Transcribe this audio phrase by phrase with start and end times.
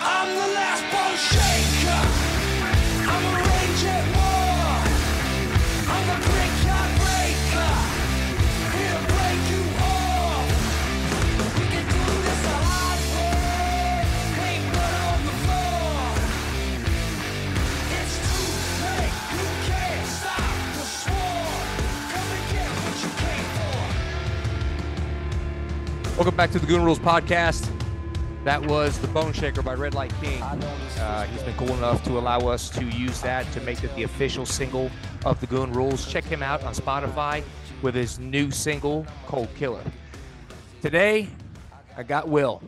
[0.00, 2.02] I'm the last bone shaker.
[3.10, 4.78] I'm a rage at war.
[5.90, 7.74] I'm the brickyard breaker.
[8.78, 10.46] Here to break you off.
[11.58, 14.06] We can do this the hard way.
[14.46, 15.98] Ain't blood on the floor.
[17.98, 18.48] It's too
[18.86, 19.14] late.
[19.34, 21.58] You can't stop the swarm.
[22.12, 23.82] Come and get what you came for.
[26.16, 27.77] Welcome back to the Goon Rules podcast.
[28.48, 30.40] That was the Bone Shaker by Red Light King.
[30.42, 34.04] Uh, he's been cool enough to allow us to use that to make it the
[34.04, 34.90] official single
[35.26, 36.10] of the Goon Rules.
[36.10, 37.44] Check him out on Spotify
[37.82, 39.82] with his new single, Cold Killer.
[40.80, 41.28] Today,
[41.94, 42.62] I got Will,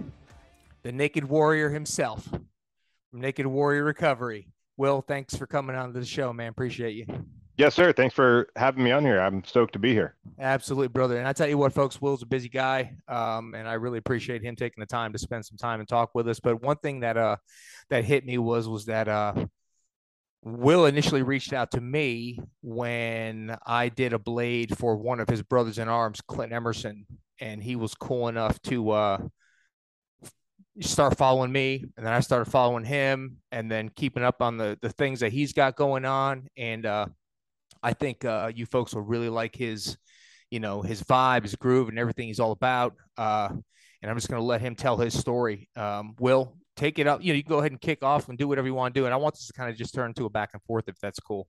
[0.83, 4.49] the Naked Warrior himself from Naked Warrior Recovery.
[4.77, 6.51] Will, thanks for coming on to the show, man.
[6.51, 7.07] Appreciate you.
[7.61, 7.93] Yes, sir.
[7.93, 9.21] Thanks for having me on here.
[9.21, 10.15] I'm stoked to be here.
[10.39, 11.19] Absolutely, brother.
[11.19, 14.43] And I tell you what, folks, Will's a busy guy, um, and I really appreciate
[14.43, 16.41] him taking the time to spend some time and talk with us.
[16.41, 17.37] But one thing that uh
[17.91, 19.45] that hit me was was that uh
[20.43, 25.43] Will initially reached out to me when I did a blade for one of his
[25.43, 27.05] brothers in arms, Clint Emerson,
[27.43, 29.19] and he was cool enough to uh
[30.81, 34.79] start following me and then I started following him and then keeping up on the
[34.81, 37.05] the things that he's got going on and uh
[37.83, 39.97] I think uh, you folks will really like his,
[40.51, 42.95] you know, his vibe, his groove, and everything he's all about.
[43.17, 43.49] Uh,
[44.03, 45.69] and I'm just going to let him tell his story.
[45.77, 47.23] Um, Will, take it up.
[47.23, 49.05] You know, you go ahead and kick off and do whatever you want to do.
[49.05, 50.99] And I want this to kind of just turn to a back and forth, if
[51.01, 51.47] that's cool.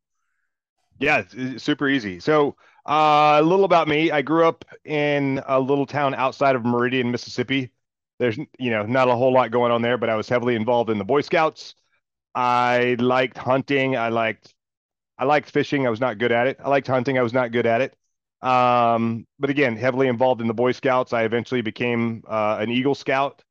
[0.99, 1.23] Yeah,
[1.57, 2.19] super easy.
[2.19, 4.11] So, uh, a little about me.
[4.11, 7.71] I grew up in a little town outside of Meridian, Mississippi.
[8.19, 10.91] There's, you know, not a whole lot going on there, but I was heavily involved
[10.91, 11.73] in the Boy Scouts.
[12.35, 13.97] I liked hunting.
[13.97, 14.53] I liked
[15.21, 15.85] I liked fishing.
[15.85, 16.59] I was not good at it.
[16.63, 17.19] I liked hunting.
[17.19, 17.95] I was not good at it.
[18.41, 21.13] Um, but again, heavily involved in the Boy Scouts.
[21.13, 23.43] I eventually became uh, an Eagle Scout.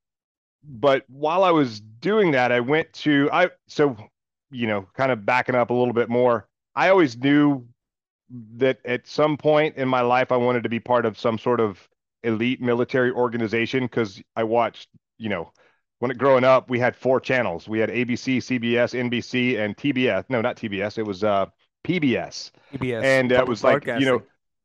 [0.64, 3.96] But while I was doing that, I went to I so
[4.50, 6.48] you know, kind of backing up a little bit more.
[6.74, 7.66] I always knew
[8.56, 11.60] that at some point in my life I wanted to be part of some sort
[11.60, 11.88] of
[12.24, 15.52] elite military organization because I watched, you know,
[16.00, 17.68] when it growing up, we had four channels.
[17.68, 20.24] We had ABC, CBS, NBC, and TBS.
[20.28, 20.98] No, not TBS.
[20.98, 21.46] It was uh,
[21.84, 22.50] PBS.
[22.74, 23.02] PBS.
[23.02, 24.22] And it was like, you know,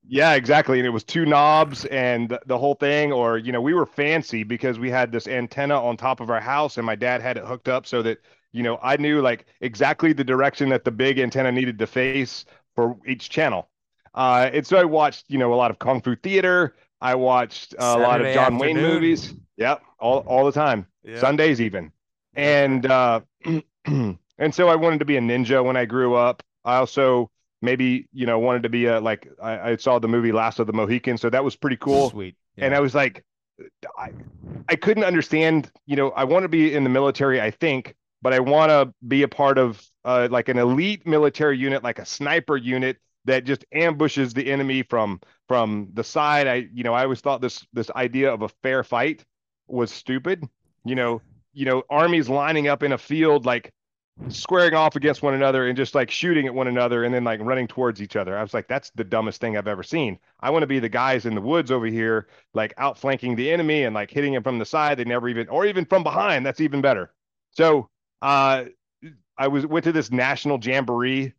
[0.08, 0.80] yeah, exactly.
[0.80, 3.12] And it was two knobs and the, whole thing.
[3.12, 6.40] Or, you know, we were fancy because we had this antenna on top of our
[6.40, 8.20] house and my dad had it hooked up so that,
[8.52, 12.46] you know, I knew like exactly the direction that the big antenna needed to face
[12.76, 13.70] for each channel.
[14.14, 16.76] Uh, and so I watched, you know, a lot of Kung Fu theater.
[17.02, 19.34] I watched a lot of John Wayne movies.
[19.58, 19.82] Yep.
[20.00, 20.88] All, all the time.
[21.03, 21.20] Yeah.
[21.20, 21.92] Sundays even.
[22.36, 23.22] And uh
[23.86, 26.44] and so I wanted to be a ninja when I grew up.
[26.66, 27.30] I also
[27.62, 30.68] maybe, you know, wanted to be a like I, I saw the movie Last of
[30.68, 32.09] the Mohicans, so that was pretty cool.
[32.09, 32.36] Sweet.
[32.58, 33.24] And I was like
[33.98, 34.12] I
[34.68, 38.34] I couldn't understand, you know, I want to be in the military, I think, but
[38.34, 42.06] I want to be a part of uh like an elite military unit, like a
[42.06, 46.47] sniper unit that just ambushes the enemy from from the side.
[46.47, 49.24] I you know, I always thought this this idea of a fair fight
[49.68, 50.47] was stupid.
[50.84, 51.22] You know,
[51.53, 53.72] you know, armies lining up in a field like
[54.30, 57.40] squaring off against one another and just like shooting at one another and then like
[57.42, 58.38] running towards each other.
[58.38, 60.18] I was like, that's the dumbest thing I've ever seen.
[60.40, 63.84] I want to be the guys in the woods over here, like outflanking the enemy
[63.84, 64.98] and like hitting him from the side.
[64.98, 66.46] They never even, or even from behind.
[66.46, 67.14] That's even better.
[67.52, 67.90] So,
[68.22, 68.66] uh,
[69.38, 71.34] I was went to this national jamboree.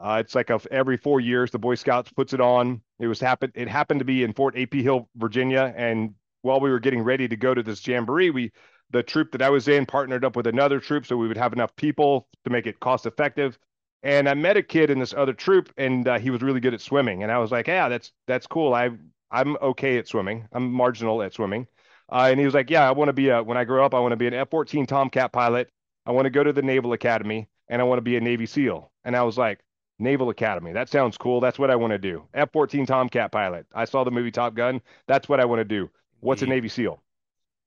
[0.00, 2.80] Uh, it's like a, every four years the Boy Scouts puts it on.
[3.00, 3.52] It was happened.
[3.56, 7.28] It happened to be in Fort AP Hill, Virginia, and while we were getting ready
[7.28, 8.52] to go to this jamboree, we
[8.90, 11.52] the troop that I was in partnered up with another troop so we would have
[11.52, 13.58] enough people to make it cost effective.
[14.02, 16.72] And I met a kid in this other troop, and uh, he was really good
[16.74, 17.22] at swimming.
[17.22, 18.72] And I was like, "Yeah, that's that's cool.
[18.74, 18.90] I
[19.30, 20.48] I'm okay at swimming.
[20.52, 21.66] I'm marginal at swimming."
[22.10, 23.94] Uh, and he was like, "Yeah, I want to be a when I grow up,
[23.94, 25.70] I want to be an F-14 Tomcat pilot.
[26.06, 28.46] I want to go to the Naval Academy, and I want to be a Navy
[28.46, 29.60] SEAL." And I was like,
[29.98, 30.72] "Naval Academy.
[30.72, 31.40] That sounds cool.
[31.40, 32.26] That's what I want to do.
[32.32, 33.66] F-14 Tomcat pilot.
[33.74, 34.80] I saw the movie Top Gun.
[35.08, 35.90] That's what I want to do.
[36.20, 37.02] What's a Navy SEAL?"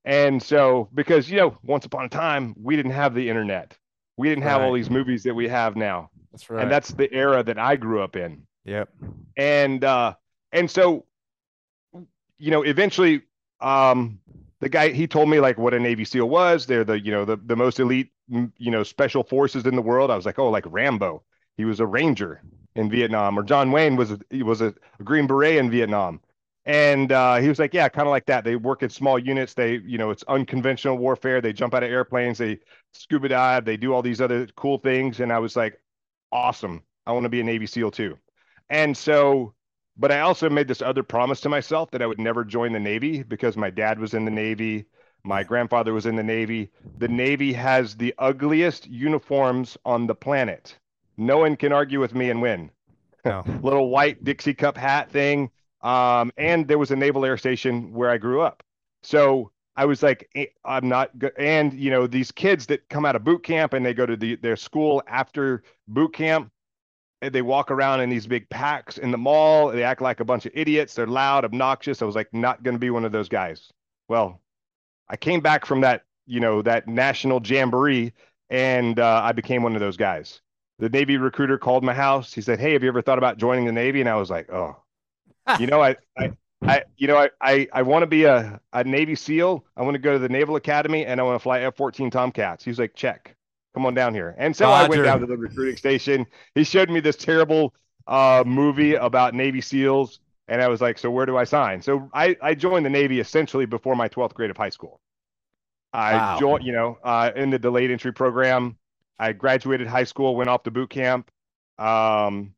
[0.04, 3.76] And so, because you know, once upon a time, we didn't have the internet.
[4.16, 6.62] We didn't have all these movies that we have now That's right.
[6.62, 8.46] and that's the era that I grew up in.
[8.64, 8.88] yep.
[9.36, 10.14] And uh
[10.52, 11.06] and so
[12.38, 13.22] you know, eventually
[13.60, 14.20] um
[14.60, 16.66] the guy he told me like what a Navy SEAL was.
[16.66, 19.82] They're the, you know, the the most elite, mm, you know, special forces in the
[19.82, 20.10] world.
[20.10, 21.22] I was like, "Oh, like Rambo.
[21.56, 22.42] He was a ranger
[22.76, 26.20] in Vietnam or John Wayne was a, he was a Green Beret in Vietnam."
[26.66, 28.44] And uh, he was like, yeah, kind of like that.
[28.44, 29.52] They work in small units.
[29.52, 31.40] They, you know, it's unconventional warfare.
[31.40, 32.38] They jump out of airplanes.
[32.38, 32.58] They
[32.92, 33.64] scuba dive.
[33.64, 35.20] They do all these other cool things.
[35.20, 35.78] And I was like,
[36.32, 36.82] awesome.
[37.06, 38.16] I want to be a Navy SEAL too.
[38.70, 39.54] And so,
[39.98, 42.80] but I also made this other promise to myself that I would never join the
[42.80, 44.86] Navy because my dad was in the Navy.
[45.22, 46.70] My grandfather was in the Navy.
[46.98, 50.78] The Navy has the ugliest uniforms on the planet.
[51.16, 52.70] No one can argue with me and win.
[53.24, 53.42] No.
[53.62, 55.50] Little white Dixie cup hat thing.
[55.84, 58.62] Um, and there was a naval air station where I grew up.
[59.02, 61.32] So I was like, eh, I'm not good.
[61.38, 64.16] And you know, these kids that come out of boot camp and they go to
[64.16, 66.50] the, their school after boot camp,
[67.20, 69.68] and they walk around in these big packs in the mall.
[69.70, 70.94] They act like a bunch of idiots.
[70.94, 72.02] They're loud, obnoxious.
[72.02, 73.70] I was like, not going to be one of those guys.
[74.08, 74.40] Well,
[75.08, 78.12] I came back from that, you know, that national jamboree,
[78.50, 80.40] and uh, I became one of those guys.
[80.78, 82.32] The Navy recruiter called my house.
[82.32, 84.50] He said, "Hey, have you ever thought about joining the Navy?" And I was like,
[84.52, 84.76] "Oh,
[85.56, 86.30] you know, I, I,
[86.66, 89.64] I, you know, I, I, I want to be a, a Navy SEAL.
[89.76, 92.64] I want to go to the Naval Academy, and I want to fly F-14 Tomcats."
[92.64, 93.36] He's like, "Check,
[93.74, 96.26] come on down here." And so I went down to the recruiting station.
[96.54, 97.74] He showed me this terrible
[98.06, 102.08] uh, movie about Navy SEALs, and I was like, "So where do I sign?" So
[102.14, 105.00] I, I joined the Navy essentially before my 12th grade of high school.
[105.92, 106.28] I Wow.
[106.32, 108.76] joined, you know, uh, in the delayed entry program.
[109.18, 111.30] I graduated high school, went off to boot camp.
[111.78, 112.54] Um,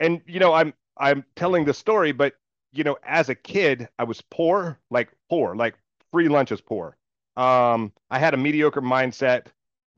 [0.00, 2.34] and you know, I'm I'm telling the story, but
[2.72, 5.76] you know, as a kid, I was poor, like poor, like
[6.12, 6.96] free lunches poor.
[7.36, 9.46] Um, I had a mediocre mindset.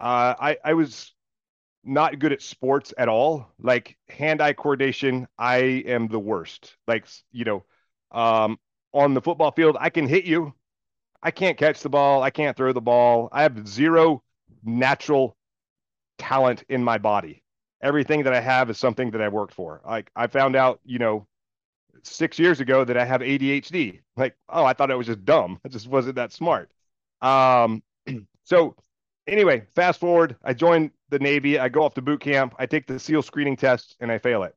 [0.01, 1.13] Uh, I I was
[1.85, 3.49] not good at sports at all.
[3.61, 5.57] Like hand-eye coordination, I
[5.87, 6.77] am the worst.
[6.87, 7.65] Like, you know,
[8.13, 8.59] um,
[8.93, 10.55] on the football field, I can hit you.
[11.23, 12.23] I can't catch the ball.
[12.23, 13.29] I can't throw the ball.
[13.33, 14.23] I have zero
[14.65, 15.37] natural
[16.19, 17.42] talent in my body.
[17.83, 19.81] Everything that I have is something that I worked for.
[19.85, 21.27] Like I found out, you know,
[22.03, 24.01] six years ago that I have ADHD.
[24.17, 25.61] Like, oh, I thought I was just dumb.
[25.65, 26.71] I just wasn't that smart.
[27.21, 27.83] Um,
[28.45, 28.77] so
[29.27, 31.59] anyway, fast forward, I joined the Navy.
[31.59, 32.55] I go off to boot camp.
[32.59, 34.55] I take the SEAL screening test and I fail it.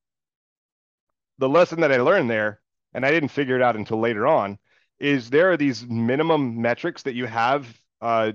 [1.38, 2.62] The lesson that I learned there,
[2.94, 4.58] and I didn't figure it out until later on,
[5.00, 7.68] is there are these minimum metrics that you have
[8.02, 8.32] uh,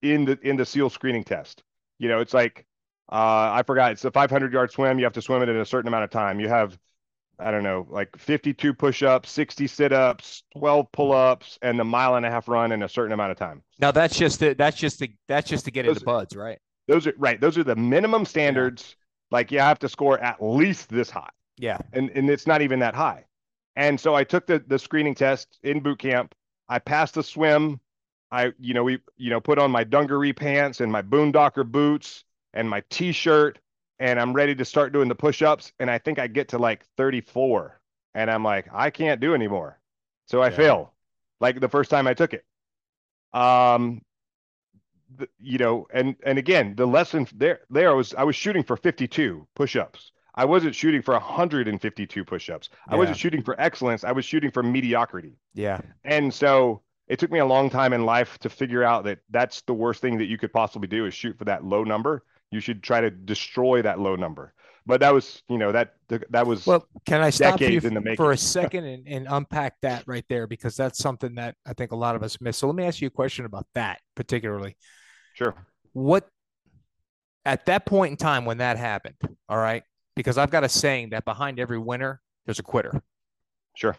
[0.00, 1.64] in the in the SEAL screening test.
[1.98, 2.66] You know, it's like
[3.10, 3.92] uh, I forgot.
[3.92, 4.98] It's a 500 yard swim.
[4.98, 6.40] You have to swim it in a certain amount of time.
[6.40, 6.78] You have
[7.38, 12.30] I don't know, like 52 push-ups, 60 sit-ups, 12 pull-ups, and a mile and a
[12.30, 13.62] half run in a certain amount of time.
[13.80, 16.58] Now that's just to, that's just to, that's just to get into BUD/S, right?
[16.86, 17.40] Those are right.
[17.40, 18.96] Those are the minimum standards.
[19.30, 21.78] Like you have to score at least this high, Yeah.
[21.92, 23.24] and and it's not even that high.
[23.74, 26.34] And so I took the the screening test in boot camp.
[26.68, 27.80] I passed the swim.
[28.30, 32.24] I you know we you know put on my dungaree pants and my boondocker boots
[32.54, 33.58] and my t-shirt,
[33.98, 35.72] and I'm ready to start doing the push-ups.
[35.78, 37.78] And I think I get to like 34,
[38.14, 39.78] and I'm like I can't do anymore.
[40.26, 40.56] So I Yeah.
[40.56, 40.94] fail,
[41.40, 42.44] like the first time I took it.
[43.38, 44.00] Um,
[45.38, 49.46] you know, and and again, the lesson there there was I was shooting for 52
[49.54, 50.12] push-ups.
[50.34, 52.68] I wasn't shooting for 152 push-ups.
[52.88, 54.02] I wasn't shooting for excellence.
[54.02, 55.38] I was shooting for mediocrity.
[55.54, 55.80] Yeah.
[56.02, 59.60] And so it took me a long time in life to figure out that that's
[59.62, 62.24] the worst thing that you could possibly do is shoot for that low number.
[62.54, 64.54] You should try to destroy that low number.
[64.86, 65.94] But that was, you know, that
[66.30, 67.80] that was Well, can I stop you
[68.16, 71.90] for a second and, and unpack that right there because that's something that I think
[71.90, 72.56] a lot of us miss.
[72.58, 74.76] So let me ask you a question about that particularly.
[75.34, 75.54] sure.
[75.94, 76.28] What
[77.44, 79.16] at that point in time when that happened,
[79.48, 79.82] all right?
[80.14, 83.02] Because I've got a saying that behind every winner, there's a quitter,
[83.74, 83.96] Sure.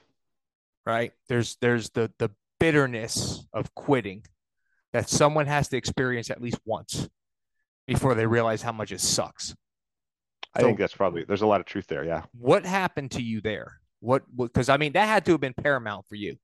[0.85, 1.11] right?
[1.27, 4.23] There's there's the the bitterness of quitting
[4.93, 7.09] that someone has to experience at least once
[7.87, 9.55] before they realize how much it sucks.
[10.53, 12.03] I So- think that's probably there's a lot of truth there.
[12.03, 12.23] Yeah.
[12.37, 13.79] What happened to you there?
[13.99, 16.37] What because I mean that had to have been paramount for you.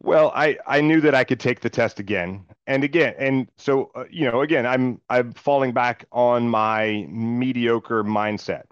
[0.00, 3.90] Well, I I knew that I could take the test again and again, and so
[3.94, 8.64] uh, you know, again, I'm I'm falling back on my mediocre mindset.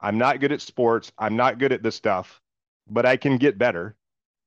[0.00, 1.10] I'm not good at sports.
[1.18, 2.40] I'm not good at this stuff,
[2.88, 3.96] but I can get better.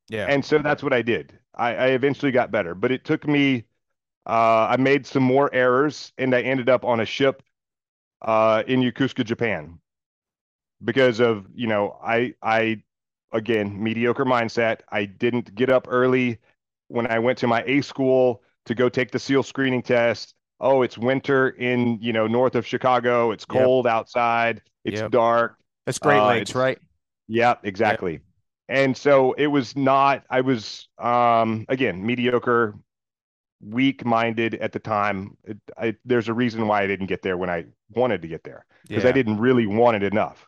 [0.10, 0.25] Yeah.
[0.29, 1.38] And so that's what I did.
[1.55, 3.65] I, I eventually got better, but it took me.
[4.25, 7.44] Uh, I made some more errors, and I ended up on a ship
[8.22, 9.80] uh, in Yokosuka, Japan,
[10.84, 12.84] because of you know I I
[13.32, 14.82] again mediocre mindset.
[14.89, 16.39] I didn't get up early
[16.88, 20.36] when I went to my A school to go take the SEAL screening test.
[20.60, 23.32] Oh, it's winter in you know north of Chicago.
[23.32, 23.56] It's Yep.
[23.58, 24.62] cold outside.
[24.86, 25.12] It's Yep.
[25.12, 25.58] dark.
[25.86, 26.80] That's Great uh, Lakes, right?
[27.27, 28.22] Yeah, exactly.
[28.70, 32.75] And so it was not, I was, um, again, mediocre,
[33.63, 35.38] weak minded at the time.
[35.43, 38.43] It, I, there's a reason why I didn't get there when I wanted to get
[38.43, 40.48] there because I didn't really want it enough.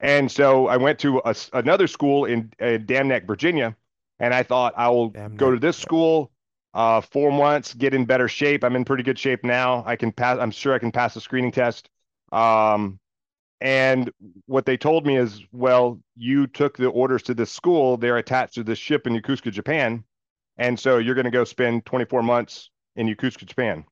[0.00, 3.76] And so I went to a another school in, in Dam Neck, Virginia,
[4.18, 6.30] and I thought I will go to this school,
[6.74, 8.62] uh, four months, get in better shape.
[8.64, 9.82] I'm in pretty good shape now.
[9.86, 11.88] I can pass, I'm sure I can pass the screening test.
[12.32, 12.98] Um,
[13.60, 14.10] and
[14.44, 17.96] what they told me is, well, you took the orders to this school.
[17.96, 20.04] They're attached to this ship in Yokosuka, Japan.
[20.58, 23.84] And so you're going to go spend 24 months in Yokosuka, Japan.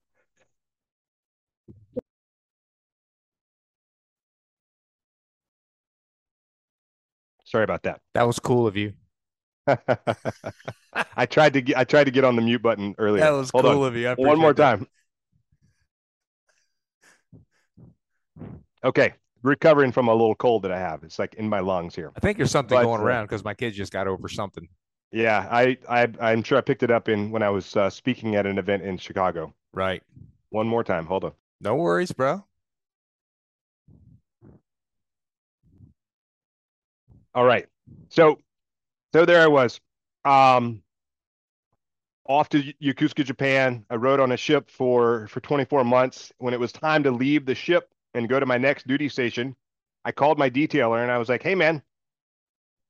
[7.45, 8.01] Sorry about that.
[8.15, 8.95] That was cool of you.
[11.17, 13.23] I tried to get I tried to get on the mute button earlier.
[13.23, 13.89] That was Hold cool on.
[13.89, 14.13] of you.
[14.17, 14.79] One more that.
[14.79, 14.87] time.
[18.83, 21.03] Okay, recovering from a little cold that I have.
[21.05, 22.13] It's like in my lungs here.
[22.17, 24.69] I think there's something But, going uh, around because my kids just got over something.
[25.15, 28.35] Yeah, I, I I'm sure I picked it up in when I was uh, speaking
[28.35, 29.55] at an event in Chicago.
[29.73, 30.03] Right.
[30.51, 31.07] One more time.
[31.07, 31.33] Hold on.
[31.61, 32.45] No worries, bro.
[37.33, 37.67] All right.
[38.09, 38.41] So
[39.13, 39.81] so there I was.
[40.25, 40.83] Um
[42.27, 43.85] off to Yokosuka, Japan.
[43.91, 46.33] I rode on a ship for for 24 months.
[46.39, 49.55] When it was time to leave the ship and go to my next duty station,
[50.05, 51.83] I called my detailer and I was like, "Hey man."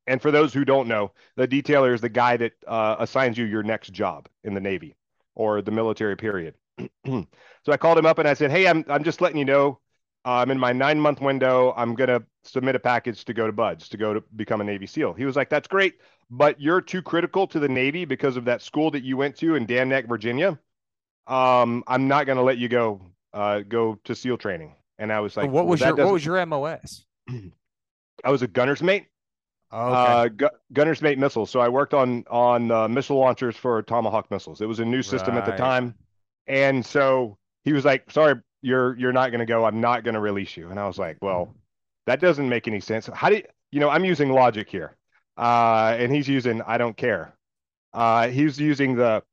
[0.07, 3.45] And for those who don't know, the detailer is the guy that uh, assigns you
[3.45, 4.97] your next job in the Navy
[5.35, 6.55] or the military period.
[7.07, 7.27] so
[7.69, 9.81] I called him up and I said, "Hey, I'm I'm just letting you know
[10.27, 11.73] uh, I'm in my nine month window.
[11.77, 14.87] I'm gonna submit a package to go to BUD/S to go to become a Navy
[14.87, 15.95] SEAL." He was like, "That's great,
[16.31, 19.55] but you're too critical to the Navy because of that school that you went to
[19.55, 20.59] in Dam Neck, Virginia.
[21.27, 23.01] Um, I'm not gonna let you go
[23.33, 26.25] uh, go to SEAL training." And I was like, what was that your what was
[26.25, 27.05] your MOS?
[28.25, 29.07] I was a gunner's mate,
[29.77, 29.97] Oh, okay.
[29.97, 31.51] uh, gu- gunner's mate missiles.
[31.51, 34.61] So I worked on on uh, missile launchers for Tomahawk missiles.
[34.61, 35.95] It was a new system at the time,
[36.47, 39.65] and so he was like, "Sorry, you're you're not going to go.
[39.65, 41.57] I'm not going to release you." And I was like, "Well,
[42.07, 43.09] that doesn't make any sense.
[43.13, 43.91] How do you, you know?
[43.91, 44.97] I'm using logic here,
[45.37, 47.35] uh, and he's using I don't care.
[47.93, 49.25] Uh, he's using the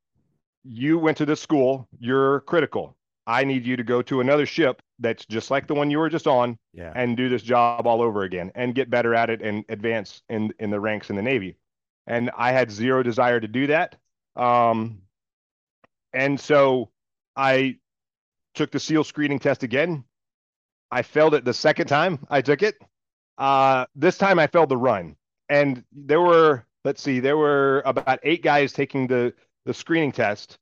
[0.63, 1.87] you went to this school.
[1.99, 2.95] You're critical.
[3.31, 6.09] I need you to go to another ship that's just like the one you were
[6.09, 6.91] just on yeah.
[6.93, 10.53] and do this job all over again and get better at it and advance in
[10.59, 11.55] in the ranks in the Navy.
[12.07, 13.95] And I had zero desire to do that.
[14.35, 15.03] Um,
[16.11, 16.89] and so
[17.33, 17.77] I
[18.53, 20.03] took the SEAL screening test again.
[20.91, 22.75] I failed it the second time I took it.
[23.37, 25.15] Uh, this time I failed the run.
[25.47, 29.33] And there were, let's see, there were about eight guys taking the
[29.65, 30.57] the screening test.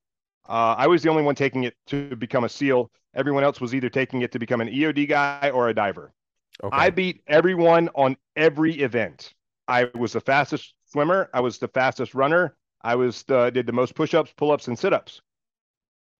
[0.50, 2.90] Uh, I was the only one taking it to become a SEAL.
[3.16, 6.12] Everyone else was either taking it to become an EOD guy or a diver.
[6.64, 6.76] Okay.
[6.76, 9.34] I beat everyone on every event.
[9.68, 11.30] I was the fastest swimmer.
[11.34, 12.56] I was the fastest runner.
[12.82, 15.22] I was the, did the most push-ups, pull-ups, and sit-ups.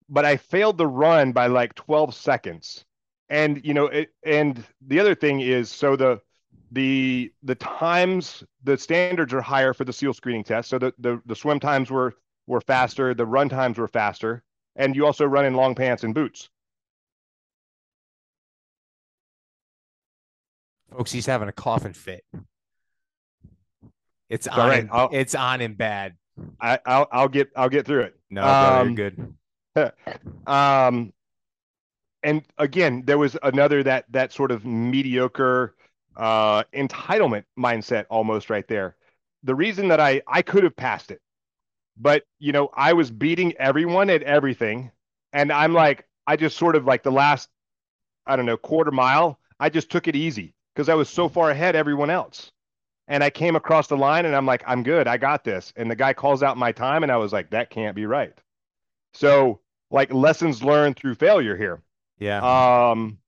[0.08, 2.84] But I failed the run by like 12 seconds.
[3.28, 6.20] And you know, it, and the other thing is, so the
[6.72, 10.68] the the times, the standards are higher for the SEAL screening test.
[10.68, 12.16] So the the, the swim times were
[12.50, 14.42] were faster, the run times were faster,
[14.76, 16.50] and you also run in long pants and boots.
[20.90, 22.24] Folks, he's having a coughing fit.
[24.28, 24.82] It's all on right.
[24.82, 24.90] him.
[24.92, 26.16] I'll- It's on him bad.
[26.60, 28.16] I I'll, I'll get I'll get through it.
[28.30, 29.34] No, brother, Um, you're good.
[30.48, 31.12] um
[32.24, 35.74] and again there was another that that sort of mediocre
[36.16, 38.96] uh entitlement mindset almost right there
[39.44, 41.20] the reason that i i could have passed it
[42.00, 44.90] but you know i was beating everyone at everything
[45.32, 47.48] and i'm like i just sort of like the last
[48.26, 51.50] i don't know quarter mile i just took it easy because i was so far
[51.50, 52.50] ahead everyone else
[53.08, 55.90] and i came across the line and i'm like i'm good i got this and
[55.90, 58.40] the guy calls out my time and i was like that can't be right
[59.12, 61.82] so like lessons learned through failure here.
[62.18, 62.40] Yeah.
[62.90, 63.18] Um,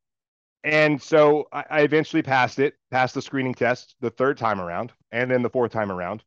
[0.64, 4.92] and so I, I eventually passed it, passed the screening test the third time around,
[5.10, 6.22] and then the fourth time around.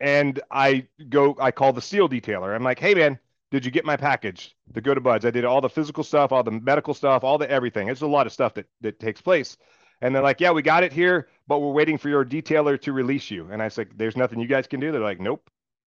[0.00, 2.54] And I go, I call the SEAL detailer.
[2.54, 3.18] I'm like, hey man,
[3.50, 5.26] did you get my package The go to BUD/S?
[5.26, 7.88] I did all the physical stuff, all the medical stuff, all the everything.
[7.88, 9.56] It's a lot of stuff that that takes place.
[10.02, 12.92] And they're like, yeah, we got it here, but we're waiting for your detailer to
[12.92, 13.48] release you.
[13.50, 14.92] And I said, there's nothing you guys can do.
[14.92, 15.48] They're like, nope.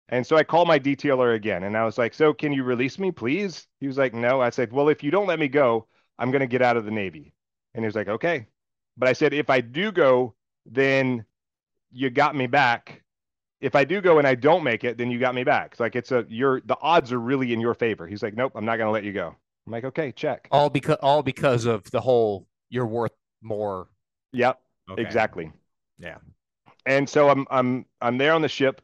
[0.09, 2.99] And so I called my detailer again and I was like, So can you release
[2.99, 3.67] me, please?
[3.81, 4.41] He was like, No.
[4.41, 5.87] I said, Well, if you don't let me go,
[6.19, 7.33] I'm to get out of the Navy.
[7.75, 8.47] And he was like, Okay.
[8.97, 10.35] But I said, If I do go,
[10.67, 11.25] then
[11.93, 13.04] you got me back.
[13.65, 15.71] If I do go and I don't make it, then you got me back.
[15.73, 18.07] It's like, it's a, you're, the odds are really in your favor.
[18.07, 19.35] He's like, Nope, I'm not going to let you go.
[19.67, 20.49] I'm like, Okay, check.
[20.51, 23.89] all because all because of the whole you're worth more.
[24.33, 24.61] Yep.
[24.91, 25.03] Okay.
[25.03, 25.51] Exactly.
[25.99, 26.19] Yeah.
[26.87, 28.83] And so I'm I'm I'm there on the ship,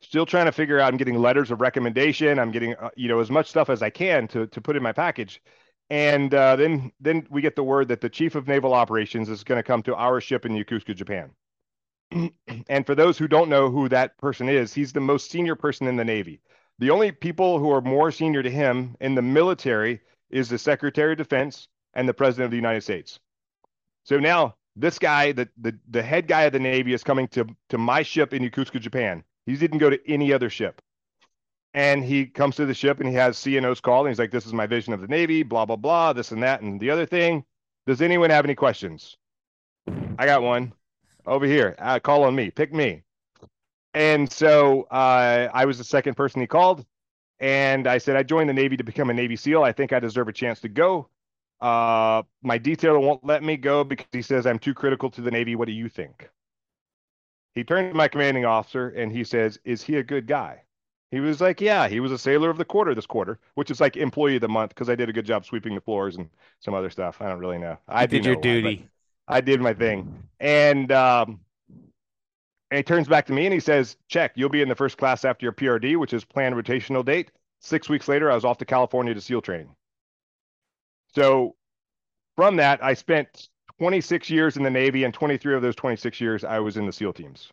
[0.00, 0.90] still trying to figure out.
[0.90, 2.38] I'm getting letters of recommendation.
[2.38, 4.82] I'm getting uh, you know as much stuff as I can to to put in
[4.82, 5.42] my package.
[5.90, 9.44] And uh, then then we get the word that the chief of naval operations is
[9.44, 11.30] going to come to our ship in Yokosuka, Japan.
[12.68, 15.86] and for those who don't know who that person is, he's the most senior person
[15.88, 16.40] in the Navy.
[16.80, 21.12] The only people who are more senior to him in the military is the Secretary
[21.12, 23.20] of Defense and the President of the United States.
[24.04, 27.46] So now this guy, the, the, the head guy of the Navy, is coming to,
[27.70, 29.24] to my ship in Yokosuka, Japan.
[29.46, 30.82] He didn't go to any other ship.
[31.74, 34.46] and he comes to the ship and he has CNO's call and he's like, "This
[34.46, 37.06] is my vision of the Navy, blah blah blah, this and that and the other
[37.06, 37.44] thing.
[37.86, 39.16] Does anyone have any questions?"
[40.18, 40.72] I got one
[41.26, 41.74] over here.
[41.78, 42.50] Uh, call on me.
[42.50, 43.02] Pick me.
[43.94, 46.84] And so uh, I was the second person he called,
[47.40, 49.62] and I said I joined the Navy to become a Navy SEAL.
[49.64, 51.08] I think I deserve a chance to go.
[51.60, 55.30] Uh, my detailer won't let me go because he says I'm too critical to the
[55.30, 55.56] Navy.
[55.56, 56.30] What do you think?
[57.54, 60.64] He turned to my commanding officer and he says, "Is he a good guy?"
[61.10, 63.80] He was like, "Yeah, he was a sailor of the quarter this quarter, which is
[63.80, 66.28] like employee of the month because I did a good job sweeping the floors and
[66.60, 67.22] some other stuff.
[67.22, 67.78] I don't really know.
[67.88, 68.88] I You did your why, duty.
[69.28, 70.22] I did my thing.
[70.40, 71.40] And um
[72.70, 74.98] and he turns back to me and he says, check, you'll be in the first
[74.98, 77.30] class after your PRD, which is planned rotational date.
[77.60, 79.74] Six weeks later, I was off to California to SEAL training.
[81.14, 81.54] So
[82.36, 86.44] from that, I spent 26 years in the Navy, and 23 of those 26 years
[86.44, 87.48] I was in the SEAL teams.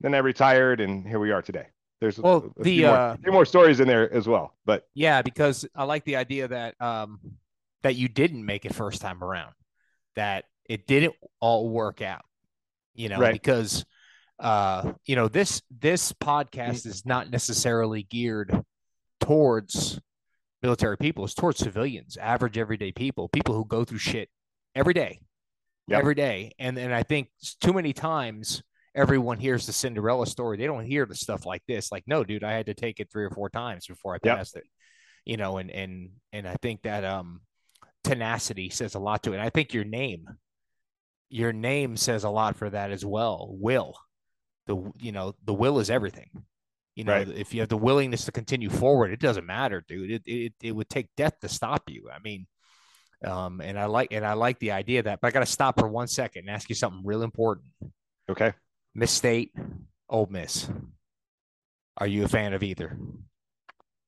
[0.00, 1.66] Then I retired, and here we are today.
[2.00, 4.54] There's a- Well, a, the, few, more, uh, few more stories in there as well.
[4.64, 7.20] But Yeah, because I like the idea that um
[7.82, 9.54] that you didn't make it first time around,
[10.16, 12.24] that it didn't all work out,
[12.94, 13.32] you know, Right.
[13.32, 13.84] because
[14.40, 18.64] uh you know this this podcast is not necessarily geared
[19.20, 20.00] towards
[20.62, 24.28] military people, it's towards civilians, average everyday people, people who go through shit
[24.74, 25.20] every day,
[25.88, 26.00] Yep.
[26.00, 27.28] every day, and and I think
[27.60, 28.62] too many times
[28.94, 30.56] everyone hears the Cinderella story.
[30.56, 31.90] They don't hear the stuff like this.
[31.92, 34.36] Like, no, dude, I had to take it three or four times before I Yep.
[34.36, 34.64] passed it.
[35.24, 37.40] You know, and and and I think that um
[38.02, 39.36] tenacity says a lot to it.
[39.36, 40.26] And I think your name,
[41.34, 43.48] your name says a lot for that as well.
[43.50, 43.94] Will.
[44.66, 46.30] The you know, the will is everything.
[46.94, 47.28] You know, Right.
[47.28, 50.10] if you have the willingness to continue forward, it doesn't matter, dude.
[50.10, 52.08] It it it would take death to stop you.
[52.14, 52.46] I mean,
[53.24, 55.78] um, and I like and I like the idea of that, but I gotta stop
[55.78, 57.66] for one second and ask you something real important.
[58.30, 58.52] okay.
[58.94, 59.52] Miss State,
[60.08, 60.68] Ole Miss.
[61.98, 62.96] Are you a fan of either?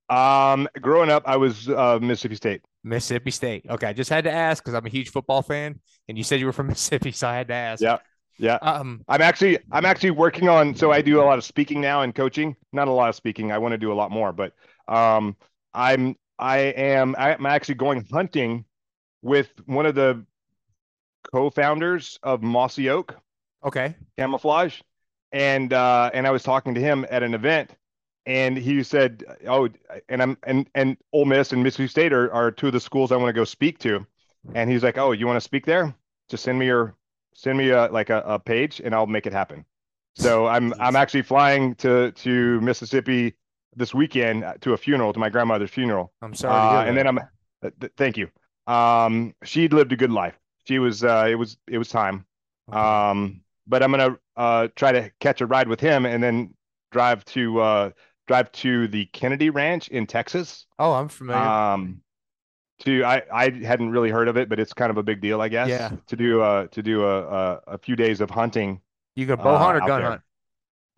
[0.08, 2.62] Um, growing up, I was uh, Mississippi State.
[2.86, 3.66] Mississippi State.
[3.68, 6.40] Okay, I just had to ask because I'm a huge football fan, and you said
[6.40, 7.82] you were from Mississippi, so I had to ask.
[7.82, 7.98] Yeah,
[8.38, 8.58] yeah.
[8.62, 9.02] Um.
[9.08, 12.14] I'm actually I'm actually working on so I do a lot of speaking now and
[12.14, 12.56] coaching.
[12.72, 13.52] Not a lot of speaking.
[13.52, 14.52] I want to do a lot more, but
[14.88, 15.36] um
[15.74, 18.64] I'm I am I'm actually going hunting
[19.22, 20.24] with one of the
[21.32, 23.16] co-founders of Mossy Oak
[23.64, 23.96] Okay.
[24.18, 24.80] Camouflage.
[25.32, 27.72] And uh and I was talking to him at an event
[28.26, 29.68] and he said, "Oh,
[30.08, 33.12] and I'm and and Ole Miss and Mississippi State are, are two of the schools
[33.12, 34.06] I want to go speak to."
[34.54, 35.94] And he's like, "Oh, you want to speak there?
[36.28, 36.94] Just send me your
[37.34, 39.64] send me a like a, a page and I'll make it happen."
[40.14, 43.34] So I'm I'm actually flying to to Mississippi
[43.76, 46.12] this weekend to a funeral to my grandmother's funeral.
[46.22, 46.54] I'm sorry.
[46.56, 48.28] Uh, and then I'm uh, th- thank you.
[48.66, 50.38] Um, she'd lived a good life.
[50.66, 52.24] She was uh, it was it was time.
[52.72, 56.54] Um, but I'm gonna uh try to catch a ride with him and then
[56.92, 57.90] drive to uh
[58.26, 60.66] drive to the Kennedy Ranch in Texas.
[60.78, 61.42] oh, I'm familiar.
[61.42, 62.00] Um,
[62.80, 65.40] to I I hadn't really heard of it, but it's kind of a big deal,
[65.40, 65.68] I guess.
[65.68, 65.92] Yeah.
[66.08, 68.80] To do uh to do a a, a few days of hunting.
[69.14, 70.10] you go bow uh, hunt or gun there.
[70.10, 70.20] hunt?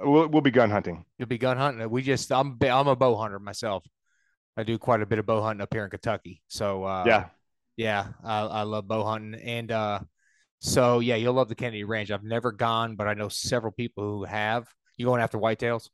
[0.00, 1.04] We'll we'll be gun hunting.
[1.18, 1.88] You'll be gun hunting.
[1.88, 3.84] We just I'm I'm a bow hunter myself.
[4.56, 6.42] I do quite a bit of bow hunting up here in Kentucky.
[6.48, 7.26] So uh, yeah.
[7.76, 10.00] Yeah, I, I love bow hunting, and uh,
[10.58, 12.10] so yeah, you'll love the Kennedy Range.
[12.10, 14.66] I've never gone, but I know several people who have.
[14.96, 15.88] You going after whitetails?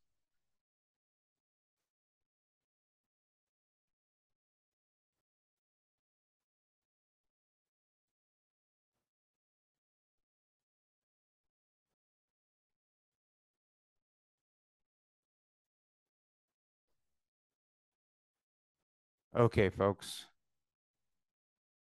[19.36, 20.26] Okay, folks.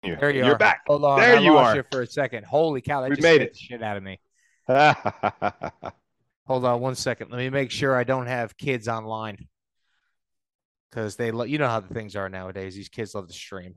[0.04, 0.46] You- There you are.
[0.46, 0.58] You're are.
[0.58, 0.82] back.
[0.88, 1.78] Hold on, There I you lost are.
[1.78, 2.46] you for a second.
[2.46, 3.54] Holy cow, that We just made it.
[3.54, 4.20] the shit out of me.
[6.48, 7.32] Hold on one second.
[7.32, 9.48] Let me make sure I don't have kids online.
[10.89, 12.76] Because they, lo- you know how the things are nowadays.
[12.76, 13.76] These kids love to stream.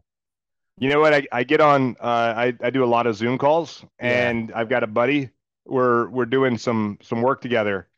[0.79, 1.15] You know what?
[1.15, 4.29] I, I get on uh I, I do a lot of Zoom calls Yeah.
[4.29, 5.31] and I've got a buddy.
[5.65, 7.89] We're we're doing some some work together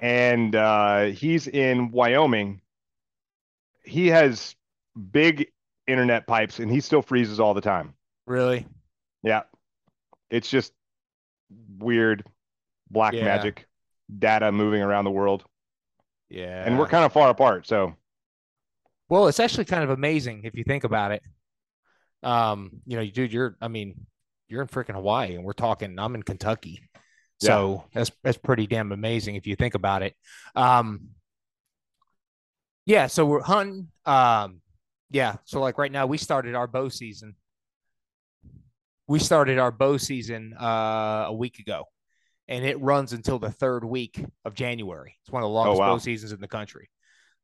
[0.00, 2.60] and uh he's in Wyoming.
[3.84, 4.56] He has
[5.10, 5.48] big
[5.86, 7.94] internet pipes and he still freezes all the time.
[8.26, 8.66] Really?
[9.22, 9.42] Yeah.
[10.30, 10.72] It's just
[11.78, 12.24] weird
[12.90, 13.24] black Yeah.
[13.24, 13.66] magic
[14.18, 15.44] data moving around the world.
[16.28, 16.64] Yeah.
[16.64, 17.94] And we're kind of far apart, so
[19.08, 21.22] Well, it's actually kind of amazing if you think about it.
[22.22, 24.06] Um, you know, dude, you're I mean,
[24.48, 26.80] you're in freaking Hawaii and we're talking I'm in Kentucky.
[27.40, 27.46] Yeah.
[27.48, 30.14] So that's that's pretty damn amazing if you think about it.
[30.54, 31.10] Um
[32.86, 33.88] yeah, so we're hunting.
[34.06, 34.60] Um
[35.14, 37.36] yeah, so like right now we started our bow season.
[39.06, 41.84] We started our bow season uh a week ago
[42.48, 45.16] and it runs until the third week of January.
[45.22, 45.94] It's one of the longest Oh, wow.
[45.94, 46.90] bow seasons in the country.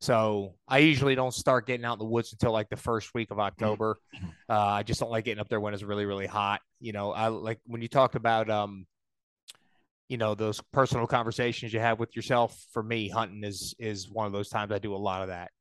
[0.01, 3.31] So I usually don't start getting out in the woods until like the first week
[3.31, 3.39] of.
[3.39, 3.97] October.
[4.49, 6.59] Uh, I just don't like getting up there when it's really, really hot.
[6.79, 8.85] You know, I like when you talked about, um,
[10.09, 12.59] you know, those personal conversations you have with yourself.
[12.73, 15.51] For me, hunting is is one of those times I do a lot of that.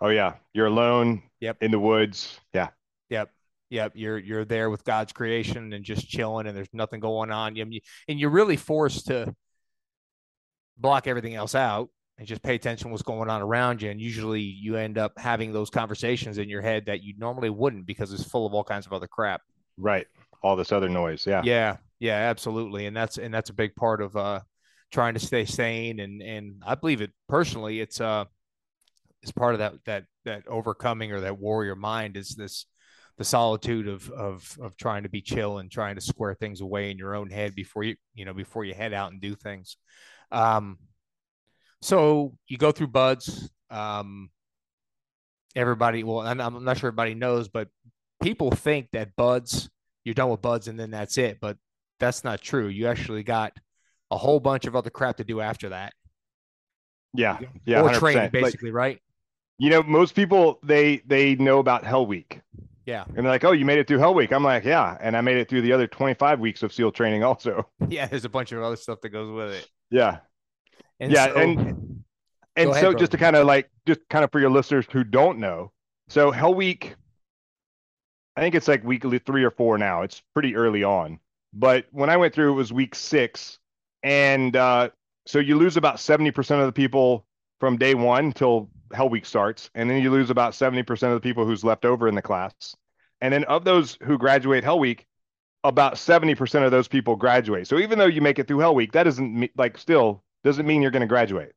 [0.00, 1.22] Oh yeah, you're alone.
[1.40, 1.58] Yep.
[1.62, 2.38] In the woods.
[2.54, 2.68] Yeah.
[3.10, 3.30] Yep.
[3.70, 3.92] Yep.
[3.94, 7.56] You're you're there with God's creation and just chilling, and there's nothing going on.
[7.56, 9.34] You, and you're really forced to
[10.78, 13.90] block everything else out and just pay attention to what's going on around you.
[13.90, 17.86] And usually you end up having those conversations in your head that you normally wouldn't
[17.86, 19.42] because it's full of all kinds of other crap.
[19.78, 20.06] Right.
[20.42, 21.26] All this other noise.
[21.26, 21.42] Yeah.
[21.44, 21.76] Yeah.
[21.98, 22.86] Yeah, absolutely.
[22.86, 24.40] And that's and that's a big part of uh
[24.90, 28.24] trying to stay sane and and I believe it personally it's uh
[29.22, 32.66] it's part of that that that overcoming or that warrior mind is this
[33.18, 36.90] the solitude of of of trying to be chill and trying to square things away
[36.90, 39.76] in your own head before you you know before you head out and do things.
[40.32, 40.78] Um
[41.82, 44.30] so you go through BUD/S um
[45.56, 47.68] everybody well I'm, I'm not sure everybody knows but
[48.22, 49.68] people think that BUD/S
[50.04, 51.56] you're done with BUD/S and then that's it but
[51.98, 53.52] that's not true you actually got
[54.10, 55.92] a whole bunch of other crap to do after that
[57.14, 57.38] Yeah.
[57.64, 57.82] Yeah.
[57.82, 57.98] or 100%.
[57.98, 59.00] training Like, basically right
[59.60, 62.40] you know, most people they they know about Hell Week.
[62.86, 65.16] yeah And they're like, "Oh, you made it through Hell Week." I'm like, "Yeah," and
[65.16, 67.68] I made it through the other 25 weeks of SEAL training also.
[67.88, 70.18] yeah there's a bunch of other stuff that goes with it Yeah.
[70.98, 71.58] and Yeah, so- and-
[72.56, 72.98] And ahead, so bro.
[72.98, 75.72] just to kind of like just kind of for your listeners who don't know,
[76.08, 76.96] so Hell Week
[78.36, 80.02] I think it's like weekly 3 or 4 now.
[80.02, 81.18] It's pretty early on.
[81.52, 83.58] But when I went through it was week 6
[84.02, 84.88] and uh
[85.26, 87.26] so you lose about 70% of the people
[87.60, 91.20] from day 1 till Hell Week starts and then you lose about 70% of the
[91.20, 92.76] people who's left over in the class.
[93.20, 95.06] And then of those who graduate Hell Week,
[95.62, 97.66] about 70% of those people graduate.
[97.66, 100.80] So even though you make it through Hell Week, that doesn't like still doesn't mean
[100.82, 101.52] you're going to graduate.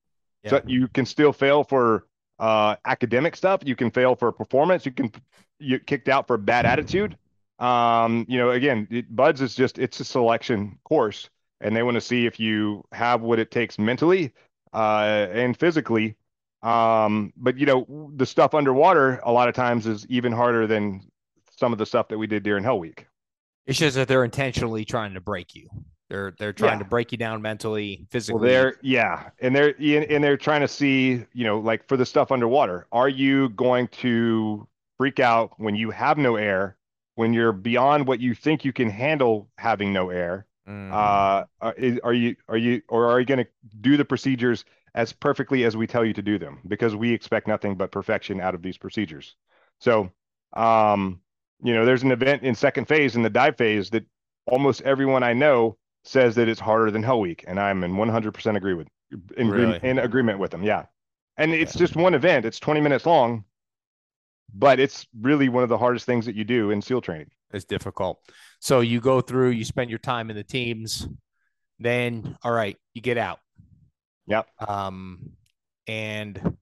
[0.46, 2.06] So you can still fail for
[2.40, 3.62] uh, academic stuff.
[3.64, 4.86] You can fail for performance.
[4.86, 5.12] You can
[5.60, 7.18] you get kicked out for bad attitude.
[7.60, 11.30] Um, you know, again, it, BUD/S is just it's a selection course,
[11.62, 14.34] and they want to see if you have what it takes mentally
[14.74, 16.18] uh, and physically.
[16.64, 21.02] Um, but you know, the stuff underwater a lot of times is even harder than
[21.58, 23.06] some of the stuff that we did during Hell Week.
[23.66, 25.68] it's just that they're intentionally trying to break you
[26.10, 26.84] they're they're trying Yeah.
[26.84, 30.68] to break you down mentally physically Well, they're yeah, and they're and they're trying to
[30.68, 35.76] see, you know, like for the stuff underwater, are you going to freak out when
[35.76, 36.78] you have no air,
[37.16, 40.46] when you're beyond what you think you can handle having no air?
[40.68, 40.92] Mm.
[40.92, 43.48] Uh, are, are you are you or are you going to
[43.82, 46.60] do the procedures as perfectly as we tell you to do them?
[46.68, 49.36] Because we expect nothing but perfection out of these procedures.
[49.80, 50.12] So,
[50.54, 51.20] um,
[51.64, 54.06] you know, there's an event in second phase in the dive phase that
[54.46, 58.58] almost everyone I know says that it's harder than Hell Week, and I'm in 100%
[58.58, 58.88] agree with
[59.38, 59.80] in, Really?
[59.84, 60.64] in agreement with them.
[60.64, 60.86] Yeah,
[61.38, 62.46] and it's just one event.
[62.46, 63.46] It's 20 minutes long,
[64.54, 67.30] but it's really one of the hardest things that you do in SEAL training.
[67.54, 68.20] it's difficult.
[68.60, 71.08] So you go through, you spend your time in the teams,
[71.80, 73.40] then all right, you get out.
[74.28, 74.48] Yep.
[74.68, 75.32] Um,
[75.88, 76.58] and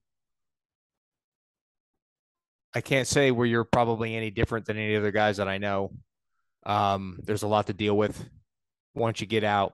[2.73, 5.91] I can't say where you're probably any different than any other guys that I know.
[6.65, 8.23] Um, there's a lot to deal with
[8.93, 9.73] once you get out.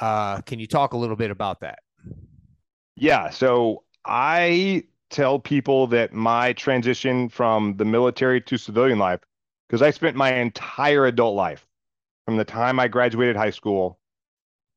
[0.00, 1.80] Uh, can you talk a little bit about that?
[2.96, 9.20] Yeah, so I tell people that my transition from the military to civilian life,
[9.68, 11.66] because I spent my entire adult life
[12.26, 13.98] from the time I graduated high school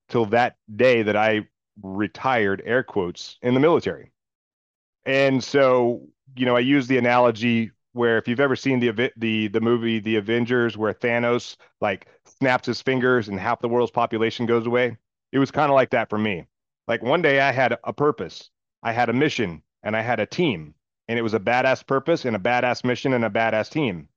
[0.09, 1.47] till that day that I
[1.81, 4.11] retired, air quotes, in the military.
[5.05, 9.47] And so, you know, I use the analogy where if you've ever seen the the
[9.47, 14.45] the movie The Avengers, where Thanos like snaps his fingers and half the world's population
[14.45, 14.97] goes away,
[15.31, 16.45] it was kind of like that for me.
[16.87, 18.49] Like one day I had a purpose,
[18.83, 20.75] I had a mission, and I had a team,
[21.07, 24.07] and it was a badass purpose and a badass mission and a badass team.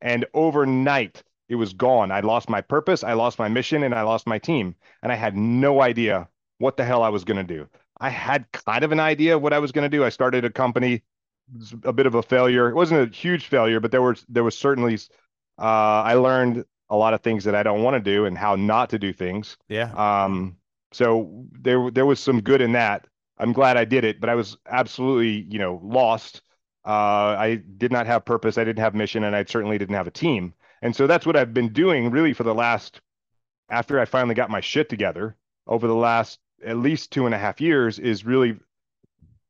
[0.00, 2.10] And overnight, it was gone.
[2.10, 4.74] I lost my purpose, I lost my mission, and I lost my team.
[5.02, 6.28] And I had no idea
[6.62, 7.68] what the hell I was going to do.
[8.00, 10.04] I had kind of an idea of what I was going to do.
[10.04, 11.02] I started a company,
[11.84, 12.70] a bit of a failure.
[12.70, 14.94] It wasn't a huge failure, but there was there was certainly
[15.58, 18.54] uh, I learned a lot of things that I don't want to do and how
[18.54, 19.56] not to do things.
[19.68, 19.92] Yeah.
[19.94, 20.56] Um,
[20.92, 23.06] so there there was some good in that.
[23.38, 26.42] I'm glad I did it, but I was absolutely, you know, lost.
[26.84, 28.56] Uh, I did not have purpose.
[28.56, 30.54] I didn't have mission, and I certainly didn't have a team.
[30.80, 33.00] And so that's what I've been doing really for the last,
[33.68, 37.38] after I finally got my shit together over the last at least two and a
[37.38, 38.58] half years, is really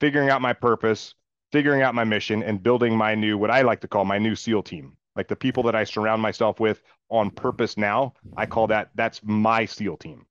[0.01, 1.15] figuring out my purpose,
[1.53, 4.35] figuring out my mission, and building my new, what I like to call my new
[4.35, 4.97] SEAL team.
[5.15, 9.21] Like the people that I surround myself with on purpose now, I call that that's
[9.23, 10.27] my SEAL team.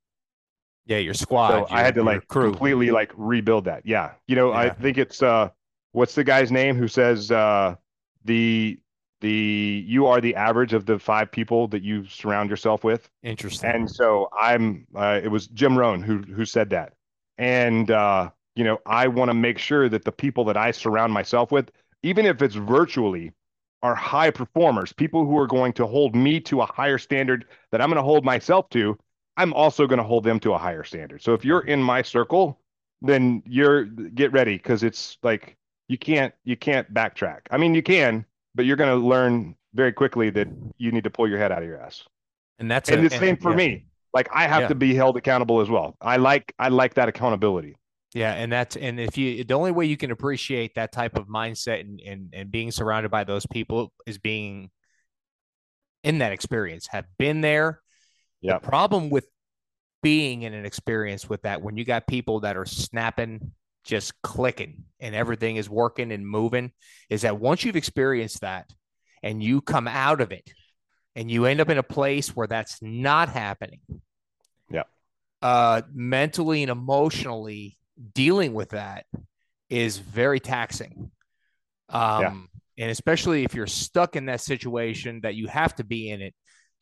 [0.87, 0.97] Yeah.
[0.97, 1.51] Your squad.
[1.51, 2.49] So I had to your- your like crew.
[2.49, 3.85] completely like rebuild that.
[3.85, 4.13] Yeah.
[4.27, 5.49] You know, I think it's uh
[5.91, 7.75] what's the guy's name who says uh,
[8.25, 8.79] the
[9.21, 13.09] the you are the average of the five people that you surround yourself with.
[13.23, 13.69] Interesting.
[13.69, 16.93] And so I'm uh, it was Jim Rohn who who said that.
[17.37, 21.13] And uh, you know, I want to make sure that the people that I surround
[21.13, 21.71] myself with,
[22.03, 23.31] even if it's virtually,
[23.83, 27.81] are high performers, people who are going to hold me to a higher standard that
[27.81, 28.97] I'm going to hold myself to.
[29.37, 31.23] I'm also going to hold them to a higher standard.
[31.23, 32.59] So if you're in my circle,
[33.01, 35.57] then you're get ready because it's like
[35.87, 37.39] you can't you can't backtrack.
[37.49, 38.25] I mean, you can,
[38.55, 41.61] but you're going to learn very quickly that you need to pull your head out
[41.63, 42.03] of your ass.
[42.59, 43.57] and that's And a- the same for yeah.
[43.57, 43.85] me.
[44.13, 44.67] Like I have Yeah.
[44.69, 45.95] to be held accountable as well.
[46.01, 47.77] I like I like that accountability.
[48.13, 51.27] Yeah, and that's and if you the only way you can appreciate that type of
[51.27, 54.69] mindset and and, and being surrounded by those people is being
[56.03, 57.79] in that experience, have been there.
[58.41, 58.57] Yeah.
[58.59, 59.27] The problem with
[60.03, 64.83] being in an experience with that when you got people that are snapping, just clicking
[64.99, 66.71] and everything is working and moving,
[67.09, 68.69] is that once you've experienced that
[69.23, 70.51] and you come out of it
[71.15, 73.79] and you end up in a place where that's not happening.
[74.69, 74.83] Yeah.
[75.41, 77.77] Uh mentally and emotionally
[78.13, 79.05] dealing with that
[79.69, 81.11] is very taxing.
[81.89, 86.21] Um and especially if you're stuck in that situation that you have to be in
[86.21, 86.33] it,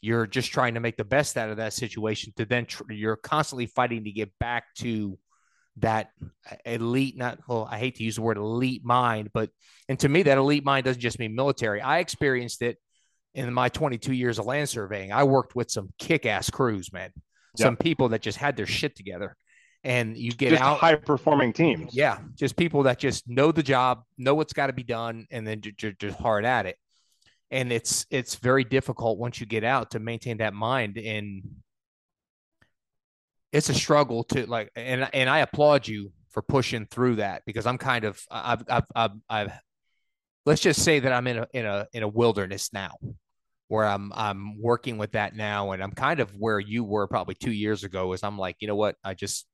[0.02, 3.18] you're just trying to make the best out of that situation to then tr- you're
[3.18, 5.18] constantly fighting to get back to
[5.80, 6.10] that
[6.52, 9.50] uh, elite not well i hate to use the word elite mind but
[9.88, 11.82] and to me that elite mind doesn't just mean military.
[11.82, 12.78] I experienced it
[13.34, 15.12] in my 22 years of land surveying.
[15.12, 17.12] I worked with some kick-ass crews man.
[17.58, 19.36] Some people that just had their shit together.
[19.84, 21.96] And you get Just out high performing teams.
[21.96, 25.48] yeah, just people that just know the job, know what's got to be done, and
[25.48, 26.76] then ju- ju- just hard at it.
[27.50, 31.42] And it's it's very difficult once you get out to maintain that mind, and
[33.52, 34.72] it's a struggle to like.
[34.76, 38.86] And and I applaud you for pushing through that because I'm kind of I've I've
[38.96, 39.52] I've, I've
[40.46, 42.92] let's just say that I'm in a in a in a wilderness now
[43.68, 47.36] where I'm I'm working with that now and I'm kind of where you were probably
[47.36, 48.96] 2 years ago is I'm like, you know what?
[49.04, 49.46] I just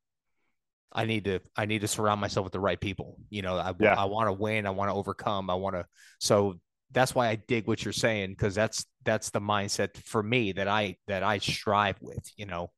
[0.92, 3.18] I need to I need to surround myself with the right people.
[3.30, 3.96] You know, I Yeah.
[3.96, 5.86] I want to win, I want to overcome, I want to
[6.20, 6.60] so
[6.92, 10.68] that's why I dig what you're saying because that's that's the mindset for me that
[10.68, 12.72] I that I strive with, you know.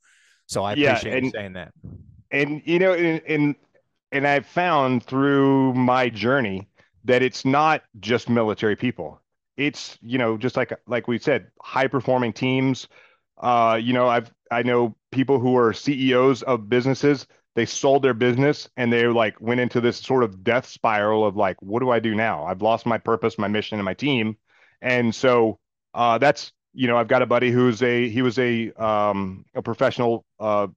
[0.47, 1.73] So I Yeah, appreciate you and- saying that.
[2.31, 3.55] and you know and and
[4.12, 6.67] and I've found through my journey
[7.05, 9.21] that it's not just military people.
[9.57, 12.88] It's you know just like like we said, high performing teams.
[13.38, 17.27] Uh, you know, I've I know people who are CEOs of businesses.
[17.55, 21.36] They sold their business and they like went into this sort of death spiral of
[21.36, 22.45] like, what do I do now?
[22.45, 24.38] I've lost my purpose, my mission, and my team.
[24.81, 25.57] And so
[25.95, 29.63] uh, that's you know, I've got a buddy who's a he was a um, a
[29.63, 30.67] professional uh,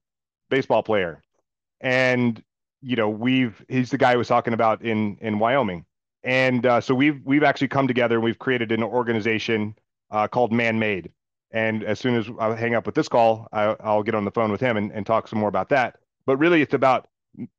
[0.49, 1.21] baseball player.
[1.79, 2.43] And
[2.81, 5.85] you know we've he's the guy who was talking about in in Wyoming.
[6.23, 9.75] And uh, so we've we've actually come together and we've created an organization
[10.09, 11.11] uh, called Man Made.
[11.51, 14.31] And as soon as I hang up with this call I, I'll get on the
[14.31, 15.99] phone with him and, and talk some more about that.
[16.25, 17.09] But really it's about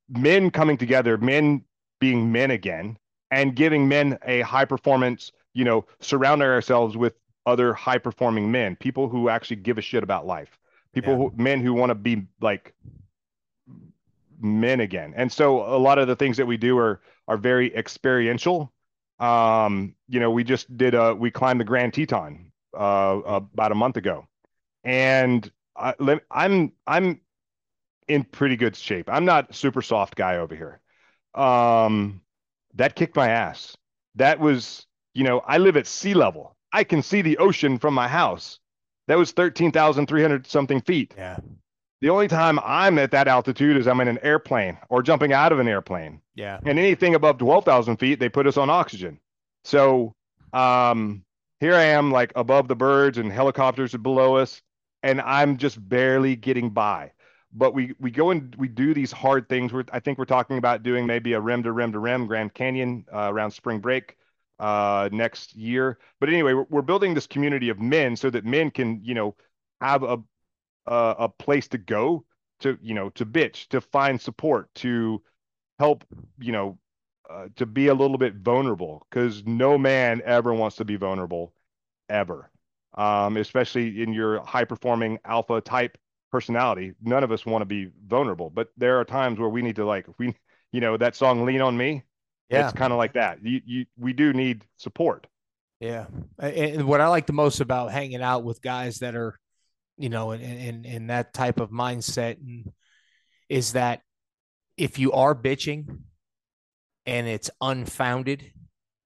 [0.09, 1.65] men coming together men
[2.01, 2.99] being men again
[3.31, 7.15] and giving men a high performance you know surrounding ourselves with
[7.47, 10.59] other high performing men people who actually give a shit about life
[10.93, 11.19] people Yeah.
[11.19, 12.75] who men who want to be like
[14.41, 15.15] men again.
[15.17, 18.73] And so a lot of the things that we do are are very experiential.
[19.19, 23.75] Um, you know, we just did a we climbed the Grand Teton uh, about a
[23.77, 24.27] month ago,
[24.85, 25.95] and I,
[26.31, 27.21] I'm I'm
[28.09, 29.09] in pretty good shape.
[29.11, 30.81] I'm not super soft guy over here.
[31.35, 32.21] Um,
[32.75, 33.77] that kicked my ass.
[34.17, 36.57] That was you know I live at sea level.
[36.73, 38.59] I can see the ocean from my house.
[39.09, 41.15] That was thirteen thousand three hundred something feet.
[41.17, 41.39] Yeah.
[42.01, 45.53] The only time I'm at that altitude is I'm in an airplane or jumping out
[45.53, 46.21] of an airplane.
[46.35, 46.59] Yeah.
[46.67, 49.21] And anything above 12,000 feet, they put us on oxygen.
[49.63, 50.13] So
[50.53, 51.25] um,
[51.61, 54.63] here I am, like above the birds and helicopters are below us,
[55.05, 57.13] and I'm just barely getting by.
[57.53, 59.73] But we we go and we do these hard things.
[59.73, 62.53] We're, I think we're talking about doing maybe a rim to rim to rim Grand
[62.53, 64.17] Canyon uh, around spring break
[64.63, 65.99] uh, next year.
[66.21, 69.35] But anyway, we're, we're building this community of men so that men can, you know,
[69.81, 70.19] have a
[70.87, 72.25] a, a place to go
[72.61, 75.21] to, you know, to bitch, to find support, to
[75.79, 76.05] help,
[76.39, 76.79] you know,
[77.29, 81.53] uh, to be a little bit vulnerable because no man ever wants to be vulnerable
[82.09, 82.49] ever.
[82.95, 85.99] Um, especially in your high performing alpha type
[86.31, 86.93] personality.
[87.03, 89.87] None of us want to be vulnerable, but there are times where we need to
[89.87, 90.37] like, we,
[90.73, 92.05] you know, that song lean on me.
[92.53, 92.69] Yeah.
[92.69, 93.39] It's kind of like that.
[93.43, 95.27] You, you, we do need support.
[95.81, 96.07] Yeah.
[96.39, 99.39] And what I like the most about hanging out with guys that are,
[99.99, 102.73] you know, in, in, in that type of mindset and
[103.49, 104.01] is that
[104.77, 105.99] if you are bitching,
[107.05, 108.53] and it's unfounded,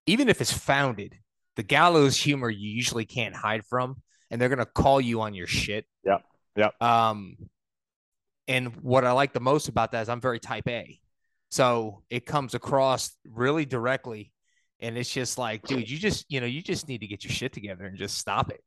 [0.07, 1.15] even if it's founded,
[1.57, 5.47] the gallows humor you usually can't hide from, and they're gonna call you on your
[5.47, 5.87] shit.
[6.05, 6.23] Yep.
[6.57, 6.83] Yep.
[6.83, 7.37] Um,
[8.49, 11.01] and what I like the most about that is I'm very type A.
[11.51, 14.33] So it comes across really directly.
[14.81, 17.33] And it's just like, dude, you just, you know, you just need to get your
[17.33, 18.61] shit together and just stop it.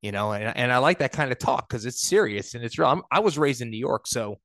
[0.00, 2.78] You know, and, and I like that kind of talk because it's serious and it's
[2.78, 2.88] real.
[2.88, 4.38] I'm, I was raised in New York, so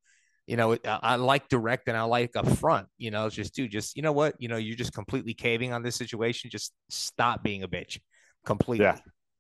[0.45, 2.85] you know, I, I like direct and I like upfront.
[2.97, 5.71] You know, it's just dude, just you know what, you know, you're just completely caving
[5.71, 6.49] on this situation.
[6.49, 7.99] Just stop being a bitch
[8.45, 8.85] completely.
[8.85, 8.97] Yeah.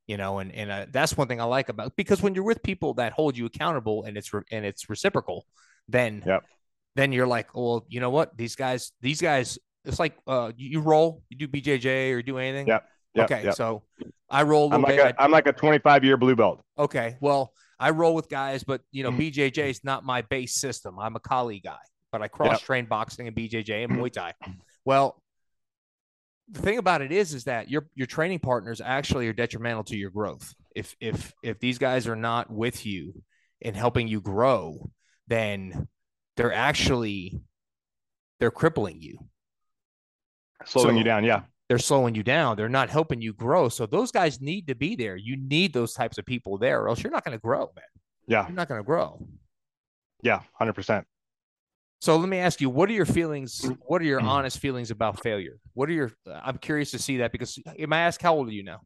[0.07, 2.61] You know, and and uh, that's one thing I like about because when you're with
[2.63, 5.45] people that hold you accountable and it's re- and it's reciprocal,
[5.87, 6.43] then Yep.
[6.95, 10.79] Then you're like, well, you know what, these guys, these guys, it's like uh, you,
[10.79, 12.67] roll, you do BJJ or do anything.
[12.67, 12.79] Yeah.
[13.15, 13.53] Yep, okay, yep.
[13.53, 13.83] so
[14.27, 15.15] I roll I'm like bit.
[15.15, 16.61] a, I'm like a 25 year blue belt.
[16.79, 19.31] Okay, well, I roll with guys, but you know, Mm.
[19.31, 20.97] BJJ is not my base system.
[20.99, 21.77] I'm a Kali guy,
[22.11, 24.33] but I cross train boxing and BJJ and Muay Thai.
[24.83, 25.21] Well,
[26.49, 29.95] the thing about it is, is that your your training partners actually are detrimental to
[29.95, 30.53] your growth.
[30.75, 33.21] If if if these guys are not with you
[33.61, 34.89] and helping you grow,
[35.27, 35.87] then
[36.37, 37.41] they're actually
[38.39, 39.19] they're crippling you.
[40.65, 41.23] Slowing So- you down.
[41.23, 41.43] Yeah.
[41.69, 42.57] They're slowing you down.
[42.57, 43.69] They're not helping you grow.
[43.69, 45.15] So those guys need to be there.
[45.15, 47.85] You need those types of people there, or else you're not going to grow, man.
[48.27, 48.45] Yeah.
[48.45, 49.25] You're not going to grow.
[50.21, 50.41] Yeah.
[50.59, 51.05] 100%.
[52.01, 53.61] So let me ask you, what are your feelings?
[53.61, 53.77] Mm.
[53.85, 54.25] What are your mm.
[54.25, 55.57] honest feelings about failure?
[55.73, 56.11] What are your?
[56.27, 58.81] Uh, I'm curious to see that because may I ask how old are you now?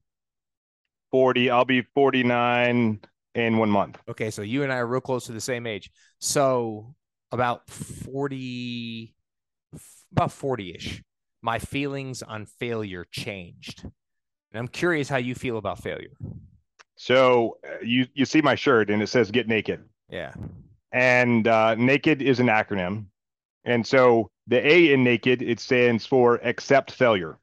[1.09, 1.49] 40.
[1.49, 2.99] I'll be 49
[3.33, 3.99] in one month.
[4.07, 5.89] Okay, so you and I are real close to the same age.
[6.19, 6.93] So
[7.31, 9.13] about 40,
[10.11, 11.03] about 40 ish,
[11.41, 13.83] my feelings on failure changed.
[13.83, 16.15] And I'm curious how you feel about failure.
[16.95, 19.83] So uh, you, you see my shirt and it says get naked.
[20.09, 20.33] Yeah.
[20.93, 23.07] and uh, naked is an acronym
[23.65, 27.37] and so the a in naked it stands for accept failure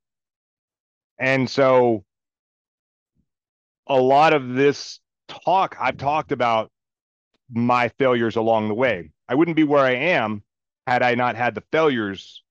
[1.19, 2.03] and so
[3.87, 6.71] a lot of this talk i've talked about
[7.51, 10.43] my failures along the way i wouldn't be where i am
[10.87, 12.43] had i not had the failures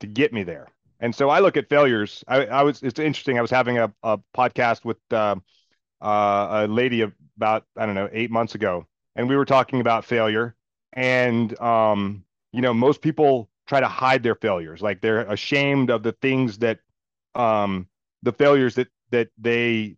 [0.00, 0.68] to get me there.
[1.00, 2.24] And so i look at failures.
[2.28, 3.38] I, I was it's interesting.
[3.38, 5.36] I was having a, a podcast with uh,
[6.00, 7.02] uh, a lady
[7.36, 10.54] about i don't know eight months ago and we were talking about failure.
[10.92, 14.82] And um you know most people try to hide their failures.
[14.82, 16.80] Like they're ashamed of the things that
[17.34, 17.88] um
[18.22, 19.96] the failures that that they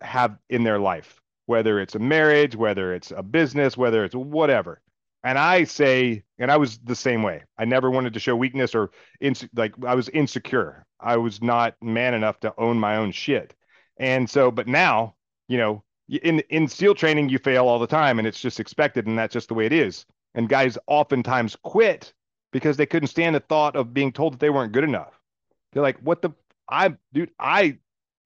[0.00, 4.80] have in their life whether it's a marriage whether it's a business whether it's whatever
[5.24, 7.42] and i say and i was the same way.
[7.56, 8.90] I never wanted to show weakness or
[9.22, 10.84] inse- like i was insecure.
[11.00, 13.54] I was not man enough to own my own shit.
[13.98, 15.14] And so but now
[15.48, 19.06] you know in in SEAL training you fail all the time and it's just expected
[19.06, 20.04] and that's just the way it is.
[20.34, 22.12] And guys oftentimes quit
[22.52, 25.20] because they couldn't stand the thought of being told that they weren't good enough.
[25.72, 26.30] They're like what the
[26.68, 27.78] i dude i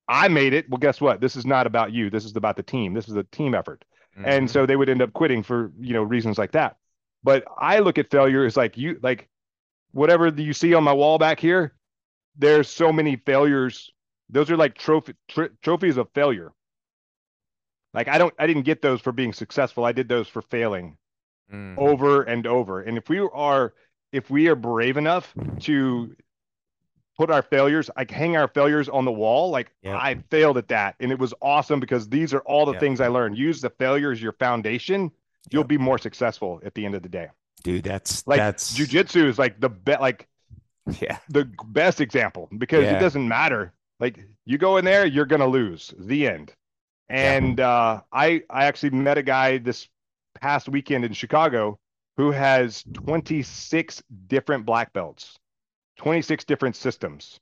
[0.08, 0.70] i made it.
[0.70, 1.20] Well guess what?
[1.20, 2.08] This is not about you.
[2.08, 2.94] This is about the team.
[2.94, 3.84] This is a team effort.
[4.16, 4.46] And mm-hmm.
[4.46, 6.78] so they would end up quitting for you know reasons like that
[7.26, 9.28] but i look at failure as like you like
[9.92, 11.74] whatever you see on my wall back here
[12.38, 13.90] there's so many failures.
[14.28, 16.52] Those are like trophy tr- trophies of failure.
[17.94, 19.84] Like i don't i didn't get those for being successful.
[19.84, 20.98] I did those for failing
[21.52, 21.78] Mm.
[21.78, 22.82] over and over.
[22.82, 23.72] And if we are
[24.10, 26.16] if we are brave enough to
[27.16, 30.96] put our failures like hang our failures on the wall like i failed at that.
[31.00, 33.38] And it was awesome because these are all the things i learned.
[33.38, 35.12] Use the failure as your foundation
[35.50, 35.68] you'll Yep.
[35.68, 37.28] be more successful at the end of the day
[37.62, 40.28] dude, that's like that's jujitsu is like the bet like
[41.00, 42.96] yeah, the best example because Yeah.
[42.96, 43.72] it doesn't matter.
[43.98, 45.92] Like you go in there, you're gonna lose.
[45.98, 46.52] The end.
[47.08, 49.88] And uh, I I actually met a guy this
[50.40, 51.78] past weekend in Chicago
[52.16, 55.36] who has 26 different black belts,
[55.98, 57.40] 26 different systems,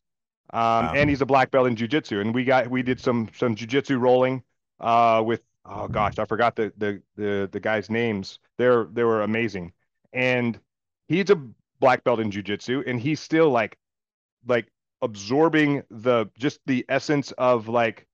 [0.54, 0.92] um, Wow.
[0.94, 2.20] and he's a black belt in jujitsu.
[2.22, 4.42] And we got we did some some jujitsu rolling
[4.80, 8.38] uh, with oh gosh I forgot the the the the guys' names.
[8.58, 9.72] They're they were amazing,
[10.12, 10.58] and
[11.08, 11.40] he's a
[11.80, 13.78] black belt in jujitsu, and he's still like
[14.46, 14.68] like
[15.02, 18.06] absorbing the just the essence of like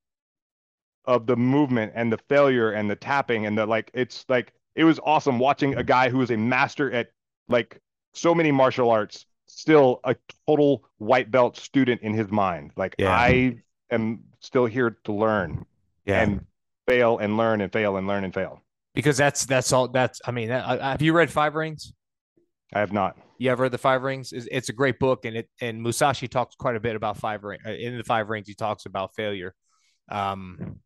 [1.04, 4.84] of the movement and the failure and the tapping and the like it's like it
[4.84, 7.10] was awesome watching a guy who is a master at
[7.48, 7.80] like
[8.12, 10.14] so many martial arts still a
[10.46, 13.10] total white belt student in his mind like Yeah.
[13.10, 13.56] i
[13.90, 15.64] am still here to learn
[16.04, 16.22] yeah.
[16.22, 16.44] and
[16.90, 18.62] fail and learn and fail and learn and fail
[18.94, 19.88] because that's that's all.
[19.88, 21.92] That's I mean, that, uh, have you read Five Rings?
[22.72, 24.32] i have not You ever read the Five Rings?
[24.32, 27.44] It's, it's a great book, and it and Musashi talks quite a bit about five
[27.44, 28.48] ring uh, in the Five Rings.
[28.48, 29.54] He talks about failure,
[30.10, 30.80] um,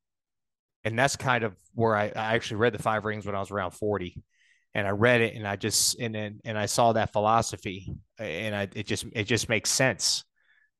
[0.84, 3.50] and that's kind of where I, I actually read the Five Rings when I was
[3.50, 4.22] around forty,
[4.74, 8.54] and I read it and I just and then and I saw that philosophy and
[8.54, 10.24] I it just it just makes sense.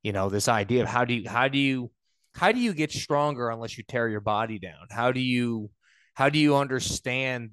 [0.02, 1.90] You know, this idea of how do you how do you
[2.34, 4.86] how do you get stronger unless you tear your body down?
[4.90, 5.70] How do you
[6.14, 7.50] how do you understand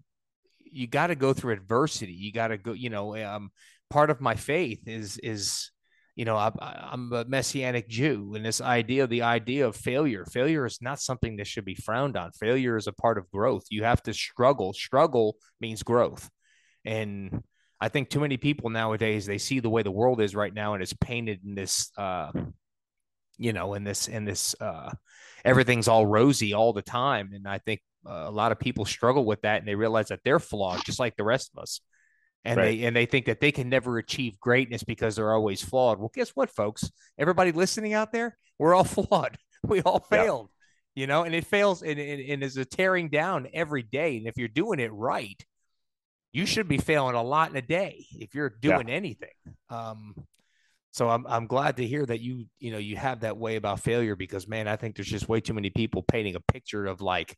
[0.71, 2.13] you got to go through adversity.
[2.13, 3.51] You got to go, you know, um
[3.89, 5.71] part of my faith is is
[6.15, 10.65] you know, I, I'm a messianic Jew, and this idea, the idea of failure, failure
[10.65, 12.31] is not something that should be frowned on.
[12.33, 13.63] Failure is a part of growth.
[13.69, 14.73] You have to struggle.
[14.73, 16.29] Struggle means growth,
[16.83, 17.43] and
[17.79, 20.73] I think too many people nowadays they see the way the world is right now,
[20.73, 22.31] and it's painted in this, uh,
[23.41, 24.91] you know, in this, in this, uh,
[25.43, 29.25] everything's all rosy all the time, and I think uh, a lot of people struggle
[29.25, 31.81] with that, and they realize that they're flawed, just like the rest of us
[32.43, 32.79] and right.
[32.79, 35.99] they and they think that they can never achieve greatness because they're always flawed.
[35.99, 36.89] Well, guess what, folks?
[37.17, 39.37] Everybody listening out there, we're all flawed.
[39.63, 40.49] We all failed,
[40.95, 41.01] yeah.
[41.01, 44.17] you know, and it fails and, and, and is a tearing down every day.
[44.17, 45.39] And if you're doing it right,
[46.31, 48.95] you should be failing a lot in a day if you're doing yeah.
[48.95, 49.29] anything.
[49.69, 50.15] Um,
[50.91, 53.79] so I'm I'm glad to hear that you you know you have that way about
[53.79, 57.01] failure because man, I think there's just way too many people painting a picture of
[57.01, 57.37] like,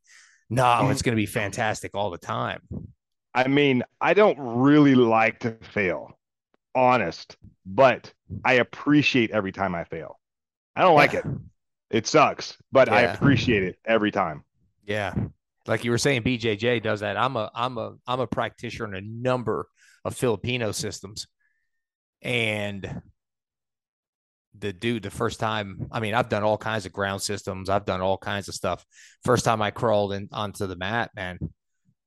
[0.50, 1.06] no, it's mm-hmm.
[1.06, 2.62] going to be fantastic all the time.
[3.34, 6.18] I mean, I don't really like to fail,
[6.76, 8.12] honest, but
[8.44, 10.20] I appreciate every time I fail.
[10.76, 11.26] I don't like it.
[11.94, 12.96] It sucks, but yeah.
[12.96, 14.44] I appreciate it every time.
[14.84, 15.14] Yeah.
[15.68, 17.18] Like you were saying, BJJ does that.
[17.18, 19.68] I'm a I'm a I'm a practitioner in a number
[20.04, 21.28] of Filipino systems.
[22.24, 23.02] And
[24.58, 27.86] the dude, the first time, I mean, I've done all kinds of ground systems, I've
[27.86, 28.86] done all kinds of stuff.
[29.24, 31.40] First time I crawled in onto the mat, man,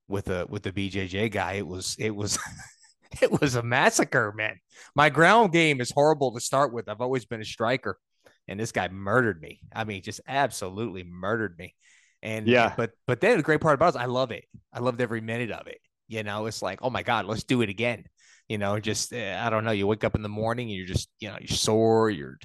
[0.09, 2.39] with a with the BJJ guy, it was it was
[3.23, 4.57] it was a massacre, man.
[4.95, 6.89] My ground game is horrible to start with.
[6.89, 7.99] I've always been a striker,
[8.47, 9.61] and this guy murdered me.
[9.75, 11.75] I mean, just absolutely murdered me.
[12.23, 14.45] And yeah, but but then the great part about it is I love it.
[14.73, 15.79] I loved every minute of it.
[16.09, 18.05] You know, it's like, oh my god, let's do it again.
[18.49, 19.73] You know, just uh, I don't know.
[19.73, 22.11] You wake up in the morning and you're just you know you're sore.
[22.11, 22.39] You're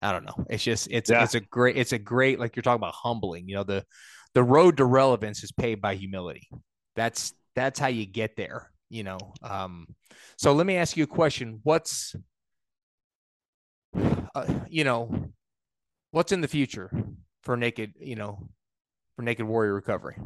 [0.00, 0.46] I don't know.
[0.48, 1.22] It's just it's yeah.
[1.22, 3.48] it's a great it's a great like you're talking about humbling.
[3.48, 3.84] You know the
[4.34, 6.48] the road to relevance is paved by humility
[6.96, 9.86] that's that's how you get there you know um
[10.36, 12.14] so let me ask you a question what's
[14.34, 15.30] uh, you know
[16.10, 16.90] what's in the future
[17.42, 18.48] for naked you know
[19.16, 20.16] for naked warrior recovery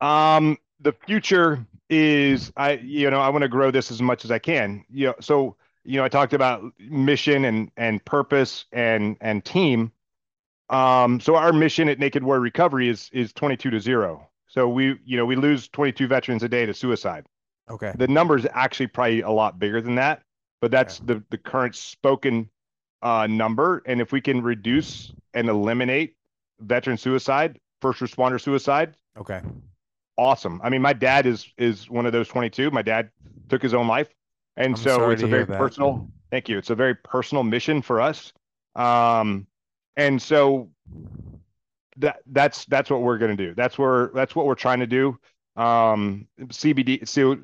[0.00, 4.30] um the future is i you know i want to grow this as much as
[4.30, 9.16] i can you know so you know i talked about mission and and purpose and
[9.20, 9.90] and team
[10.70, 14.98] um so our mission at naked warrior recovery is is 22 to 0 so we,
[15.04, 17.26] you know, we lose 22 veterans a day to suicide.
[17.70, 17.92] Okay.
[17.96, 20.22] The number is actually probably a lot bigger than that,
[20.60, 21.14] but that's okay.
[21.14, 22.48] the the current spoken
[23.02, 23.82] uh, number.
[23.84, 26.16] And if we can reduce and eliminate
[26.60, 29.42] veteran suicide, first responder suicide, okay,
[30.18, 30.60] awesome.
[30.62, 32.70] I mean, my dad is is one of those 22.
[32.70, 33.10] My dad
[33.48, 34.08] took his own life,
[34.56, 36.08] and I'm so it's a very personal.
[36.30, 36.58] Thank you.
[36.58, 38.32] It's a very personal mission for us.
[38.74, 39.46] Um,
[39.96, 40.68] and so
[41.96, 43.54] that that's that's what we're going to do.
[43.54, 45.18] That's where that's what we're trying to do.
[45.56, 47.08] Um, CBD.
[47.08, 47.38] So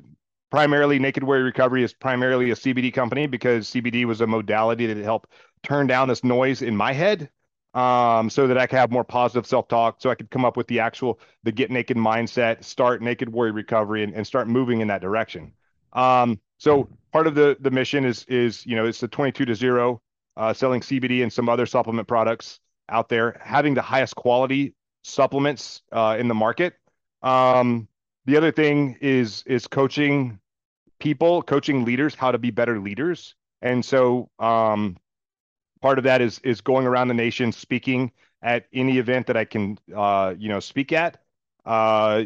[0.51, 4.97] primarily, Naked Warrior Recovery is primarily a CBD company because CBD was a modality that
[4.97, 5.31] helped
[5.63, 7.29] turn down this noise in my head.
[7.75, 10.67] Um, so that I could have more positive self-talk, so I could come up with
[10.67, 14.87] the actual the get naked mindset, start naked warrior recovery, and, and start moving in
[14.87, 15.51] that direction.
[15.91, 19.55] Um, so part of the the mission is is you know it's the 22 to
[19.55, 20.01] zero,
[20.37, 24.73] uh, selling CBD and some other supplement products out there, having the highest quality
[25.03, 26.75] supplements uh, in the market.
[27.23, 27.87] Um,
[28.25, 30.39] the other thing is is coaching
[30.99, 33.35] people, coaching leaders how to be better leaders.
[33.61, 34.97] And so um,
[35.81, 38.11] part of that is is going around the nation speaking
[38.41, 41.21] at any event that I can uh, you know speak at,
[41.65, 42.23] uh,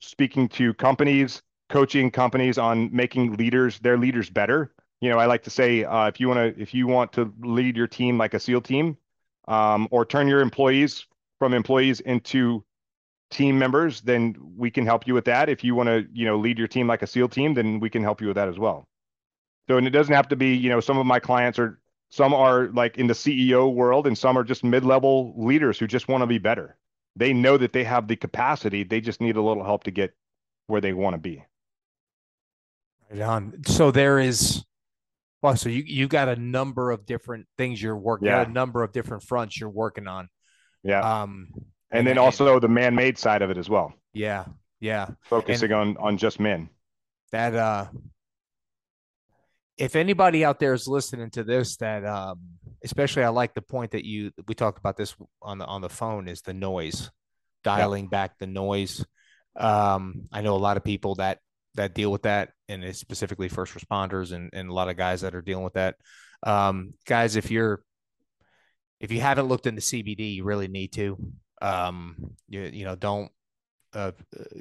[0.00, 4.72] speaking to companies, coaching companies on making leaders their leaders better.
[5.00, 7.32] You know, I like to say uh, if you want to if you want to
[7.40, 8.96] lead your team like a SEAL team,
[9.48, 11.06] um, or turn your employees
[11.38, 12.64] from employees into
[13.30, 15.48] team members, then we can help you with that.
[15.48, 17.90] If you want to, you know, lead your team like a SEAL team, then we
[17.90, 18.86] can help you with that as well.
[19.68, 21.80] So, and it doesn't have to be, you know, some of my clients are,
[22.10, 26.08] some are like in the CEO world and some are just mid-level leaders who just
[26.08, 26.76] want to be better.
[27.16, 28.84] They know that they have the capacity.
[28.84, 30.14] They just need a little help to get
[30.66, 31.44] where they want to be.
[33.10, 33.64] Right on.
[33.66, 34.64] So there is
[35.42, 38.26] well, so you you got a number of different things you're working.
[38.28, 38.42] Yeah.
[38.42, 40.28] a number of different fronts you're working on.
[40.82, 41.00] Yeah.
[41.00, 41.48] Um,
[41.90, 43.94] and, and then also the man-made side of it as well.
[44.12, 44.44] Yeah.
[44.80, 45.10] Yeah.
[45.22, 46.68] Focusing and on on just men.
[47.32, 47.86] That uh
[49.78, 52.40] if anybody out there is listening to this that um
[52.84, 55.88] especially I like the point that you we talked about this on the on the
[55.88, 57.10] phone is the noise
[57.64, 59.04] dialing back the noise
[59.56, 61.38] Um, I know a lot of people that
[61.74, 65.22] that deal with that, and it's specifically first responders and and a lot of guys
[65.22, 65.96] that are dealing with that.
[66.42, 67.82] Um, guys, if you're
[69.00, 71.16] if you haven't looked into CBD, you really need to.
[71.62, 72.16] Um,
[72.48, 73.30] you you know don't.
[73.94, 74.12] Uh,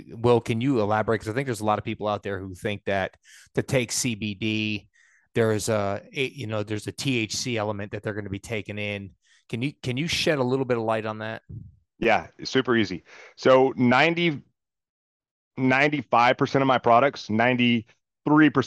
[0.09, 1.19] Will, can you elaborate?
[1.19, 3.17] Because I think there's a lot of people out there who think that
[3.55, 4.87] to take CBD,
[5.35, 8.79] there's a, a you know there's a THC element that they're going to be taking
[8.79, 9.11] in.
[9.49, 11.43] Can you can you shed a little bit of light on that?
[11.99, 13.03] Yeah, super easy.
[13.35, 14.41] So 90
[15.59, 17.85] 95% of my products, 93%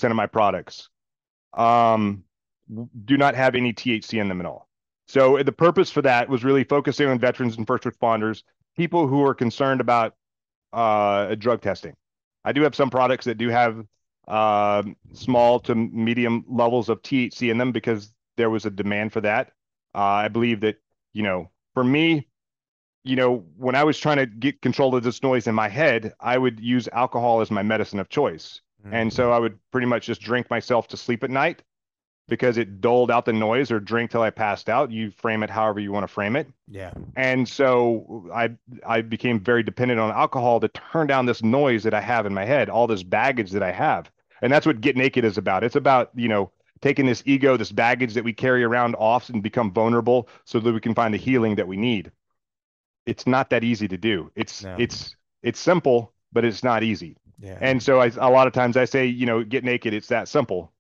[0.05, 0.89] of my products
[1.55, 2.25] um,
[3.05, 4.69] do not have any THC in them at all.
[5.07, 8.43] So the purpose for that was really focusing on veterans and first responders,
[8.77, 10.15] people who are concerned about
[10.73, 11.95] uh, drug testing.
[12.45, 13.85] I do have some products that do have
[14.29, 14.83] uh,
[15.15, 19.53] small to medium levels of THC in them because there was a demand for that.
[19.95, 20.77] Uh, I believe that,
[21.15, 22.29] you know, for me,
[23.05, 26.13] you know, when I was trying to get control of this noise in my head,
[26.21, 28.61] I would use alcohol as my medicine of choice.
[28.85, 28.95] Mm-hmm.
[28.95, 31.63] And so I would pretty much just drink myself to sleep at night
[32.29, 34.91] because it dulled out the noise or drink till I passed out.
[34.91, 36.47] You frame it however you want to frame it.
[36.69, 36.93] Yeah.
[37.17, 38.51] And so I
[38.87, 42.35] I became very dependent on alcohol to turn down this noise that I have in
[42.35, 44.11] my head, all this baggage that I have.
[44.43, 45.65] And that's what Get Naked is about.
[45.65, 49.43] It's about, you know, taking this ego, this baggage that we carry around off and
[49.43, 52.13] become vulnerable so that we can find the healing that we need
[53.09, 54.31] it's not that easy to do.
[54.37, 54.77] It's no.
[54.79, 57.17] it's it's simple, but it's not easy.
[57.41, 57.59] Yeah.
[57.61, 59.95] And so I, a lot of times I say, you know, get naked.
[59.95, 60.73] It's that simple,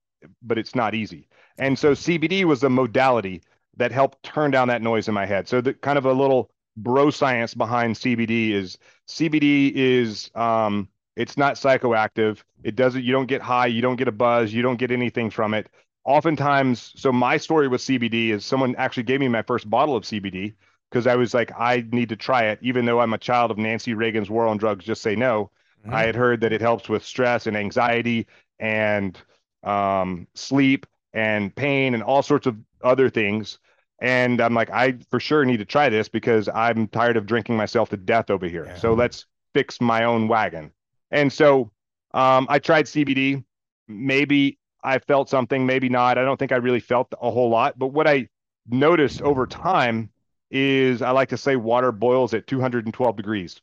[0.42, 1.28] but it's not easy.
[1.56, 3.42] And so CBD was a modality
[3.76, 5.48] that helped turn down that noise in my head.
[5.48, 8.76] So the kind of a little bro science behind CBD is
[9.08, 10.88] CBD is um,
[11.18, 12.38] it's not psychoactive.
[12.62, 13.02] It doesn't.
[13.02, 13.66] You don't get high.
[13.66, 14.52] You don't get a buzz.
[14.52, 15.68] You don't get anything from it.
[16.04, 20.04] Oftentimes, so my story with CBD is someone actually gave me my first bottle of
[20.04, 20.54] CBD
[20.88, 23.58] because I was like, I need to try it, even though I'm a child of
[23.58, 24.84] Nancy Reagan's War on Drugs.
[24.84, 25.50] Just say no.
[25.82, 25.92] Mm-hmm.
[25.92, 28.28] I had heard that it helps with stress and anxiety
[28.60, 29.20] and
[29.64, 33.58] um, sleep and pain and all sorts of other things.
[34.00, 37.56] And I'm like, I for sure need to try this because I'm tired of drinking
[37.56, 38.66] myself to death over here.
[38.66, 38.76] Yeah.
[38.76, 40.70] So let's fix my own wagon.
[41.10, 41.70] And so
[42.14, 43.44] um, I tried CBD.
[43.86, 46.18] Maybe I felt something, maybe not.
[46.18, 47.78] I don't think I really felt a whole lot.
[47.78, 48.28] But what I
[48.68, 50.10] noticed over time
[50.50, 53.60] is I like to say water boils at 212 degrees.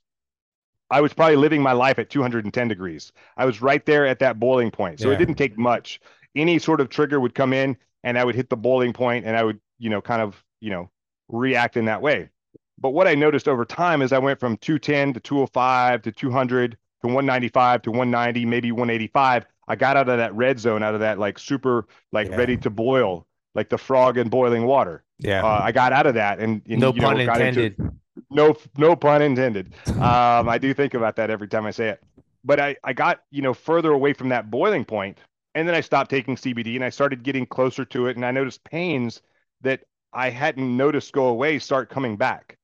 [0.92, 3.12] I was probably living my life at 210 degrees.
[3.38, 5.00] I was right there at that boiling point.
[5.00, 5.16] So yeah.
[5.16, 6.00] it didn't take much.
[6.36, 9.36] Any sort of trigger would come in and I would hit the boiling point and
[9.36, 10.92] I would, you know, kind of, you know,
[11.28, 12.30] react in that way.
[12.78, 16.78] But what I noticed over time is I went from 210 to 205 to 200
[17.06, 19.46] to 195 to 190, maybe 185.
[19.68, 22.36] I got out of that red zone, out of that like super, like yeah.
[22.36, 25.04] ready to boil, like the frog in boiling water.
[25.20, 27.80] Yeah, uh, I got out of that, and, and no pun know, intended.
[27.80, 27.94] Into,
[28.30, 29.74] no, no pun intended.
[29.88, 32.04] um, I do think about that every time I say it.
[32.44, 35.20] But I, I got you know further away from that boiling point,
[35.56, 38.32] and then I stopped taking CBD, and I started getting closer to it, and I
[38.32, 39.22] noticed pains
[39.62, 39.82] that
[40.14, 42.58] I hadn't noticed go away start coming back.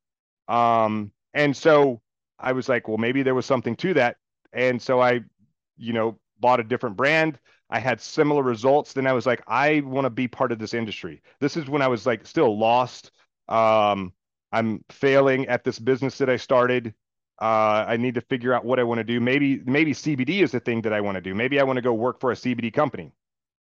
[0.48, 2.02] Um, and so
[2.42, 4.18] I was like, well, maybe there was something to that,
[4.54, 5.22] and so I,
[5.78, 7.40] you know, bought a different brand.
[7.70, 8.94] I had similar results.
[8.94, 11.22] Then I was like, I want to be part of this industry.
[11.40, 13.12] This is when I was like still lost.
[13.48, 14.14] Um,
[14.52, 16.94] I'm failing at this business that I started.
[17.42, 19.20] Uh, I need to figure out what I want to do.
[19.20, 21.34] Maybe maybe CBD is the thing that I want to do.
[21.34, 23.14] Maybe I want to go work for a CBD company.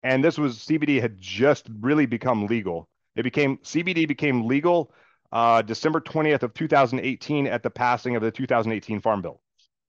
[0.03, 2.89] And this was CBD had just really become legal.
[3.15, 4.91] It became CBD became legal
[5.31, 9.39] uh, December 20th of 2018 at the passing of the 2018 Farm Bill.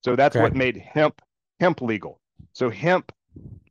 [0.03, 0.43] So that's okay.
[0.43, 1.21] what made hemp
[1.59, 2.21] hemp legal.
[2.53, 3.13] So hemp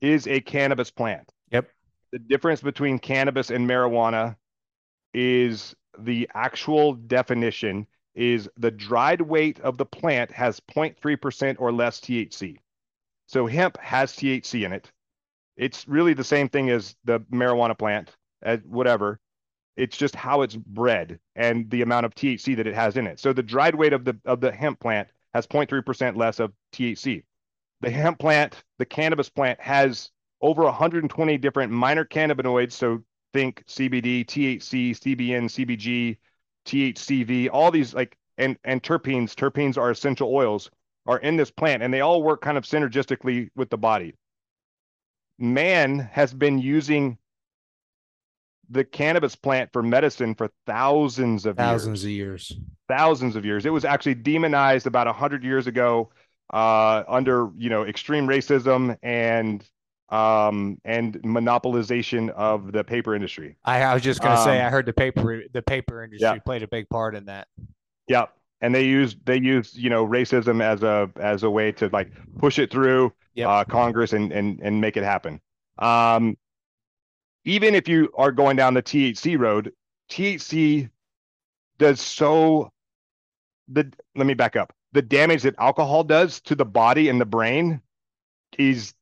[0.01, 1.32] is a cannabis plant.
[1.51, 1.69] Yep.
[2.11, 4.36] The difference between cannabis and marijuana
[5.13, 11.99] is the actual definition is the dried weight of the plant has 0.3% or less
[11.99, 12.57] THC.
[13.27, 14.91] So hemp has THC in it.
[15.57, 19.19] It's really the same thing as the marijuana plant, as whatever.
[19.77, 23.19] It's just how it's bred and the amount of THC that it has in it.
[23.19, 27.23] So the dried weight of the of the hemp plant has 0.3% less of THC
[27.82, 30.11] the hemp plant, the cannabis plant has
[30.41, 32.73] over 120 different minor cannabinoids.
[32.73, 33.03] So
[33.34, 36.17] think CBD, THC, CBN, CBG,
[36.65, 39.34] THCV, all these like and and terpenes.
[39.34, 40.69] Terpenes are essential oils
[41.05, 44.15] are in this plant, and they all work kind of synergistically with the body.
[45.38, 47.17] Man has been using
[48.70, 52.51] the cannabis plant for medicine for thousands of thousands years.
[52.51, 52.70] of years.
[52.88, 53.65] Thousands of years.
[53.65, 56.09] It was actually demonized about 100 years ago
[56.51, 59.67] uh, under you know extreme racism and
[60.09, 63.57] um, and monopolization of the paper industry.
[63.63, 66.28] I, I was just going to um, say I heard the paper the paper industry
[66.28, 66.39] yeah.
[66.39, 67.47] played a big part in that.
[68.07, 68.26] Yeah,
[68.61, 72.11] and they use they use you know racism as a as a way to like
[72.38, 73.47] push it through Yep.
[73.47, 75.39] uh, Congress and and and make it happen.
[75.78, 76.38] Um,
[77.45, 79.71] even if you are going down the THC road,
[80.09, 80.89] THC
[81.77, 82.71] does so.
[83.69, 84.73] The let me back up.
[84.91, 87.81] The damage that alcohol does to the body and the brain
[88.57, 88.93] is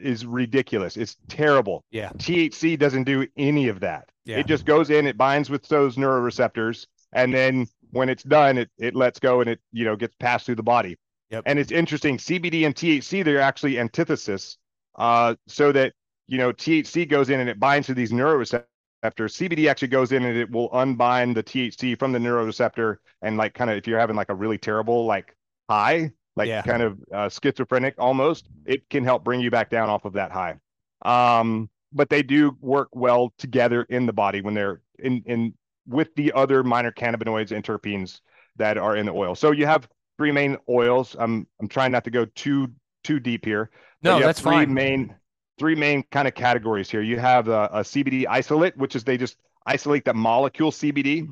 [0.00, 0.96] is ridiculous.
[0.96, 1.84] It's terrible.
[1.90, 2.10] Yeah.
[2.10, 4.08] THC doesn't do any of that.
[4.24, 4.38] Yeah.
[4.38, 8.70] It just goes in, it binds with those neuroreceptors, and then when it's done, it
[8.78, 10.96] it lets go and it you know gets passed through the body.
[11.30, 11.44] Yep.
[11.46, 12.18] And it's interesting.
[12.18, 14.56] CBD and THC they're actually antithesis,
[14.96, 15.94] uh, so that
[16.30, 18.64] you know THC goes in and it binds to these neuroreceptors.
[19.04, 23.54] CBD actually goes in and it will unbind the THC from the neuroreceptor and like
[23.54, 25.36] kind of if you're having like a really terrible like
[25.70, 26.62] high, like Yeah.
[26.62, 30.32] kind of uh, schizophrenic almost, it can help bring you back down off of that
[30.32, 30.56] high.
[31.04, 35.54] Um, but they do work well together in the body when they're in in
[35.86, 38.20] with the other minor cannabinoids and terpenes
[38.56, 39.34] that are in the oil.
[39.34, 41.16] So you have three main oils.
[41.18, 42.68] I'm I'm trying not to go too
[43.02, 43.70] too deep here.
[44.02, 44.74] No, that's three fine.
[44.74, 45.14] main
[45.60, 47.02] three main kind of categories here.
[47.02, 49.36] You have a, a CBD isolate, which is they just
[49.66, 51.28] isolate the molecule CBD,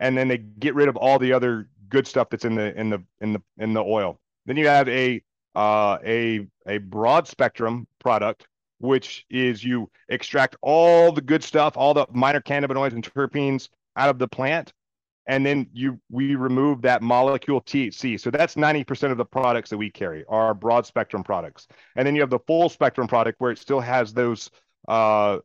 [0.00, 2.88] and then they get rid of all the other good stuff that's in the in
[2.88, 4.18] the in the in the oil.
[4.46, 5.22] Then you have a
[5.54, 8.46] uh, a a broad spectrum product,
[8.78, 14.08] which is you extract all the good stuff, all the minor cannabinoids and terpenes out
[14.08, 14.72] of the plant,
[15.26, 18.18] and then you we remove that molecule THC.
[18.20, 21.66] So that's 90% of the products that we carry are broad spectrum products.
[21.96, 24.50] And then you have the full spectrum product where it still has those
[24.88, 25.38] uh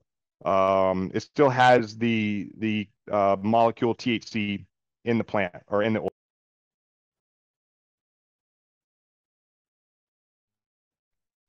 [0.45, 4.65] um it still has the the uh molecule THC
[5.05, 6.09] in the plant or in the oil.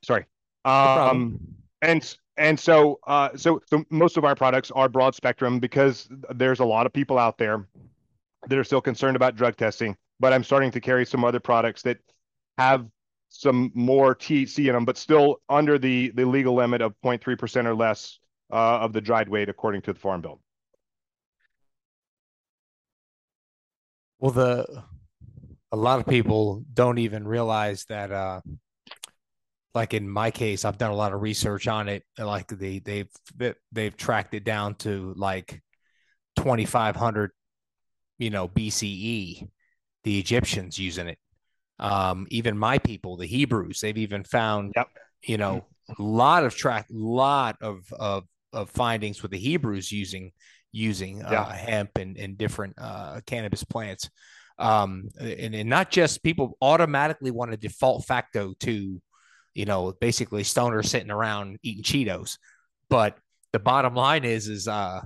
[0.04, 0.26] Sorry.
[0.64, 1.38] Um
[1.82, 6.60] and and so uh so so most of our products are broad spectrum because there's
[6.60, 7.66] a lot of people out there
[8.48, 11.82] that are still concerned about drug testing, but I'm starting to carry some other products
[11.82, 11.98] that
[12.58, 12.86] have
[13.28, 17.74] some more THC in them, but still under the the legal limit of 0.3% or
[17.74, 18.18] less
[18.52, 20.40] uh, of the dried weight according to the Farm Bill.
[24.18, 24.84] Well, the
[25.72, 28.42] a lot of people don't even realize that uh
[29.74, 32.04] like in my case, I've done a lot of research on it.
[32.18, 33.08] Like they they've
[33.72, 35.62] they've tracked it down to like
[36.36, 37.30] 2500
[38.18, 39.48] you know BCE
[40.04, 41.18] the Egyptians using it.
[41.78, 44.88] Um even my people, the Hebrews, they've even found Yep.
[45.24, 45.66] you know
[45.98, 50.32] a lot of track lot of of of findings with the Hebrews using
[50.72, 51.42] using Yeah.
[51.42, 54.08] uh, hemp and, and different uh, cannabis plants.
[54.58, 59.02] Um, and, and not just people automatically want to default facto to,
[59.54, 62.38] you know, basically stoners sitting around eating Cheetos.
[62.88, 63.18] But
[63.52, 65.00] the bottom line is, is, uh,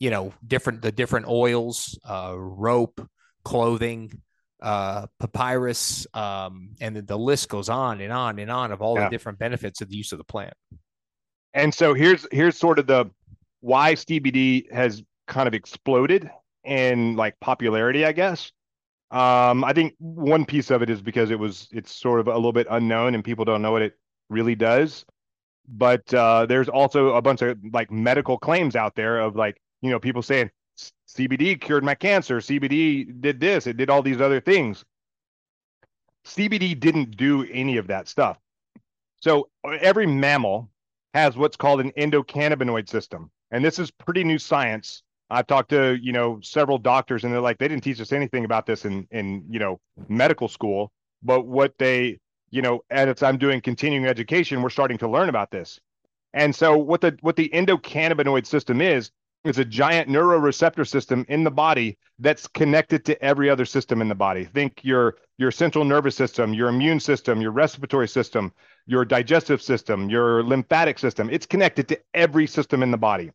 [0.00, 3.06] you know, different, the different oils, uh, rope,
[3.44, 4.20] clothing,
[4.60, 8.96] uh, papyrus, um, and the, the list goes on and on and on of all
[8.96, 9.04] Yeah.
[9.04, 10.54] the different benefits of the use of the plant.
[11.54, 13.10] And so here's here's sort of the
[13.60, 16.30] why CBD has kind of exploded
[16.64, 18.52] in like popularity, I guess.
[19.10, 22.34] Um, I think one piece of it is because it was it's sort of a
[22.34, 23.94] little bit unknown and people don't know what it
[24.28, 25.04] really does.
[25.68, 29.90] But uh, there's also a bunch of like medical claims out there of like you
[29.90, 30.50] know people saying
[31.08, 34.84] CBD cured my cancer, CBD did this, it did all these other things.
[36.26, 38.38] CBD didn't do any of that stuff.
[39.20, 40.70] So every mammal
[41.14, 43.30] has what's called an endocannabinoid system.
[43.50, 45.02] And this is pretty new science.
[45.28, 48.44] I've talked to, you know, several doctors and they're like, they didn't teach us anything
[48.44, 50.90] about this in, in, you know, medical school.
[51.22, 52.18] But what they,
[52.50, 55.80] you know, as I'm doing continuing education, we're starting to learn about this.
[56.32, 59.10] And so what the what the endocannabinoid system is,
[59.44, 64.08] is a giant neuroreceptor system in the body that's connected to every other system in
[64.08, 64.44] the body.
[64.44, 68.52] Think your your central nervous system, your immune system, your respiratory system,
[68.86, 71.30] your digestive system, your lymphatic system.
[71.30, 73.30] It's connected to every system in the body.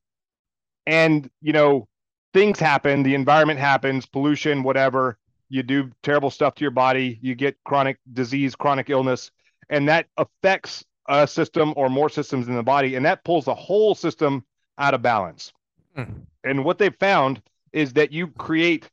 [0.85, 1.87] And, you know,
[2.31, 5.17] things happen, the environment happens, pollution, whatever.
[5.49, 9.31] You do terrible stuff to your body, you get chronic disease, chronic illness,
[9.69, 12.95] and that affects a system or more systems in the body.
[12.95, 14.45] And that pulls the whole system
[14.77, 15.53] out of balance.
[15.95, 16.03] Hmm.
[16.43, 17.41] And what they've found
[17.71, 18.89] is that you create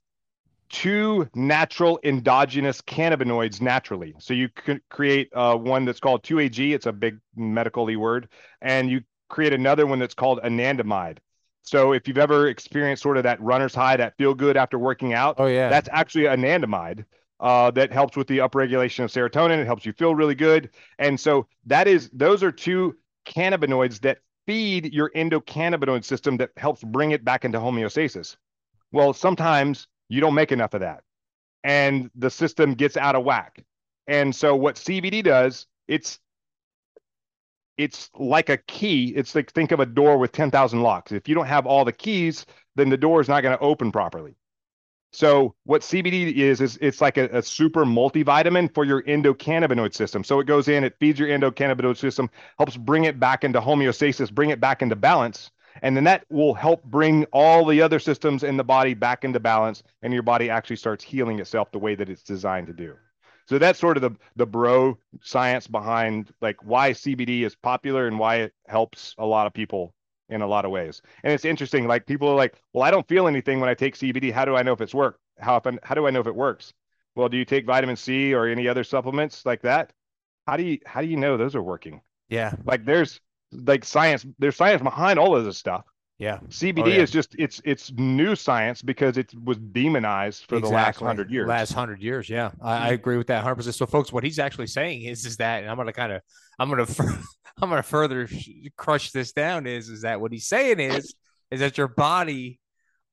[0.70, 4.14] two natural endogenous cannabinoids naturally.
[4.18, 6.74] So you could create uh, one that's called 2AG.
[6.74, 8.28] It's a big medical word.
[8.62, 11.18] And you create another one that's called anandamide.
[11.62, 15.12] So if you've ever experienced sort of that runner's high, that feel good after working
[15.12, 15.68] out, Oh yeah.
[15.68, 17.04] that's actually anandamide
[17.38, 19.58] uh, that helps with the upregulation of serotonin.
[19.58, 20.70] It helps you feel really good.
[20.98, 22.96] And so that is those are two
[23.26, 28.36] cannabinoids that feed your endocannabinoid system that helps bring it back into homeostasis.
[28.92, 31.02] Well, sometimes you don't make enough of that.
[31.64, 33.64] and the system gets out of whack.
[34.06, 36.20] And so what CBD does, it's
[37.76, 39.08] it's like a key.
[39.16, 41.12] It's like think of a door with 10,000 locks.
[41.12, 43.92] If you don't have all the keys, then the door is not going to open
[43.92, 44.36] properly.
[45.12, 50.24] So what CBD is is it's like a, a, super multivitamin for your endocannabinoid system.
[50.24, 54.32] So it goes in, it feeds your endocannabinoid system, helps bring it back into homeostasis,
[54.32, 55.50] bring it back into balance,
[55.82, 59.38] and then that will help bring all the other systems in the body back into
[59.38, 62.96] balance, and your body actually starts healing itself the way that it's designed to do.
[63.46, 68.18] So that's sort of the the bro science behind like why CBD is popular and
[68.18, 69.94] why it helps a lot of people
[70.32, 71.02] in a lot of ways.
[71.22, 73.96] And it's interesting, like people are like, well, I don't feel anything when I take
[73.96, 74.32] CBD.
[74.32, 75.18] How do I know if it's work?
[75.38, 76.72] How often, how do I know if it works?
[77.14, 79.92] Well, do you take vitamin C or any other supplements like that?
[80.46, 82.00] How do you how do you know those are working?
[82.28, 82.54] Yeah.
[82.64, 83.20] Like there's
[83.52, 85.84] like science, there's science behind all of this stuff.
[86.22, 86.38] Yeah.
[86.50, 87.00] CBD oh, yeah.
[87.00, 90.70] is just it's it's new science because it was demonized for exactly.
[90.70, 91.48] the last hundred years.
[91.48, 93.74] Last hundred years, yeah, I, I, agree with that hundred percent.
[93.74, 96.22] So, folks, what he's actually saying is is that, and I'm gonna kind of
[96.60, 96.86] I'm gonna
[97.60, 98.28] I'm gonna further
[98.76, 99.66] crush this down.
[99.66, 101.12] Is is that what he's saying is
[101.50, 102.60] is that your body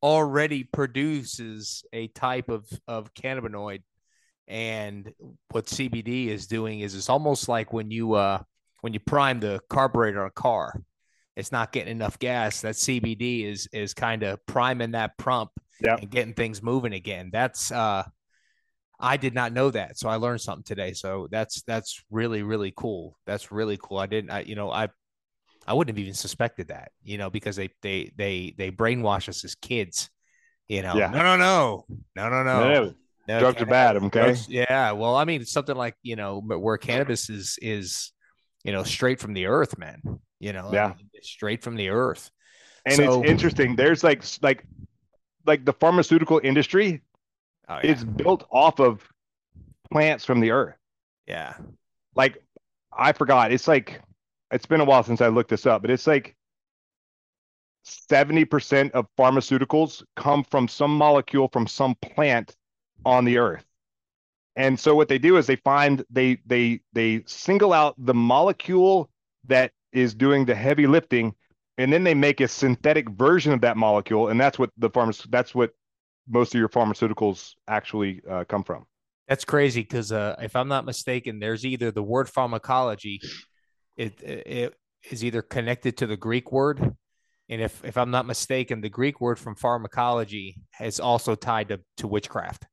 [0.04, 3.82] already produces a type of of cannabinoid,
[4.48, 5.12] and
[5.50, 8.44] what CBD is doing is it's almost like when you uh
[8.82, 10.80] when you prime the carburetor on a car
[11.40, 15.48] it's not getting enough gas, that CBD is is kind of priming that prump
[15.82, 16.02] yep.
[16.02, 17.30] and getting things moving again.
[17.32, 18.04] That's uh
[19.00, 19.98] I did not know that.
[19.98, 20.92] So I learned something today.
[20.92, 23.18] So that's that's really, really cool.
[23.26, 23.98] That's really cool.
[23.98, 24.90] I didn't I you know, I
[25.66, 29.46] I wouldn't have even suspected that, you know, because they they they they brainwash us
[29.46, 30.10] as kids.
[30.68, 31.10] You know, yeah.
[31.10, 31.86] no, no, no,
[32.16, 32.94] no, no, no.
[33.28, 33.96] no drugs are bad.
[33.96, 34.10] Okay.
[34.10, 34.92] Drugs, yeah.
[34.92, 38.12] Well, I mean, something like you know, where cannabis is is
[38.64, 40.02] you know straight from the earth, man
[40.40, 42.32] you know, yeah, straight from the earth.
[42.86, 43.76] And so, it's interesting.
[43.76, 44.66] There's like like
[45.46, 47.02] like the pharmaceutical industry
[47.68, 47.92] oh, yeah.
[47.92, 49.08] is built off of
[49.92, 50.76] plants from the earth.
[51.28, 51.56] Yeah.
[52.16, 52.42] Like
[52.92, 53.52] I forgot.
[53.52, 54.02] It's like
[54.52, 56.36] it's been a while since I looked this up, but it's like
[58.12, 62.56] 70% of pharmaceuticals come from some molecule from some plant
[63.06, 63.66] on the earth.
[64.56, 69.10] And so what they do is they find they they they single out the molecule
[69.48, 71.34] that is doing the heavy lifting
[71.78, 75.26] and then they make a synthetic version of that molecule and that's what the pharma
[75.30, 75.72] that's what
[76.28, 78.86] most of your pharmaceuticals actually uh, come from.
[79.28, 83.22] That's crazy because uh, if i'm not mistaken there's either the word pharmacology
[83.96, 84.74] it, it
[85.12, 86.96] is either connected to the greek word
[87.48, 91.80] and if if i'm not mistaken the greek word from pharmacology is also tied to,
[91.98, 92.66] to witchcraft.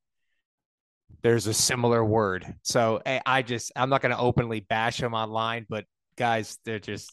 [1.22, 2.46] There's a similar word.
[2.62, 5.84] So i just i'm not going to openly bash them online but
[6.16, 7.12] guys, they're just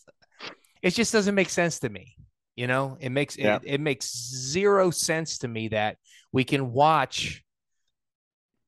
[0.81, 2.15] it just doesn't make sense to me.
[2.55, 3.55] You know, it makes yeah.
[3.55, 5.97] it, it makes zero sense to me that
[6.31, 7.43] we can watch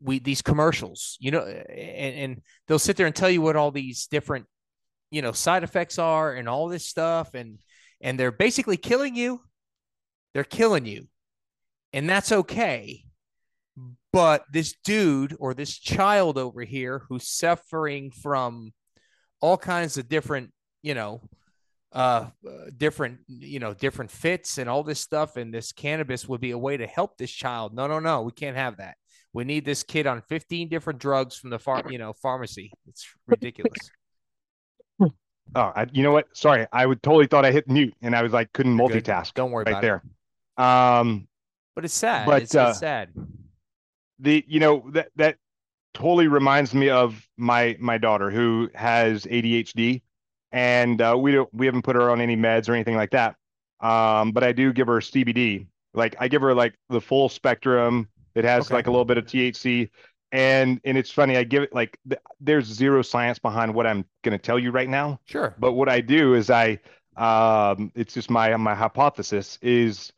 [0.01, 3.71] we these commercials, you know, and, and they'll sit there and tell you what all
[3.71, 4.45] these different,
[5.11, 7.59] you know, side effects are and all this stuff, and
[8.01, 9.41] and they're basically killing you.
[10.33, 11.07] They're killing you,
[11.93, 13.03] and that's okay.
[14.11, 18.73] But this dude or this child over here who's suffering from
[19.45, 21.21] all kinds of different, you know,
[21.91, 22.25] uh,
[22.75, 25.37] different, you know, different fits and all this stuff.
[25.37, 27.75] And this cannabis would be a way to help this child.
[27.75, 28.95] No, no, no, we can't have that.
[29.33, 32.71] We need this kid on 15 different drugs from the farm, you know, pharmacy.
[32.87, 33.77] It's ridiculous.
[35.53, 36.25] Oh, I, you know what?
[36.35, 39.25] Sorry, I would totally thought I hit mute and I was like couldn't You're multitask.
[39.25, 39.35] Good.
[39.35, 40.01] Don't worry right there.
[40.57, 40.61] It.
[40.61, 41.27] Um,
[41.75, 42.25] but it's sad.
[42.25, 43.09] But it's, uh, it's sad.
[44.17, 45.37] The you know that that
[45.95, 50.03] totally reminds me of my my daughter who has ADHD,
[50.51, 53.35] and uh, we don't we haven't put her on any meds or anything like that.
[53.79, 55.65] Um, but I do give her CBD.
[55.95, 58.09] Like I give her like the full spectrum.
[58.35, 58.75] It has okay.
[58.75, 59.89] like a little bit of THC,
[60.31, 61.37] and and it's funny.
[61.37, 64.71] I give it like th- there's zero science behind what I'm going to tell you
[64.71, 65.19] right now.
[65.25, 65.55] Sure.
[65.57, 66.79] But what I do is I
[67.15, 70.11] um, it's just my my hypothesis is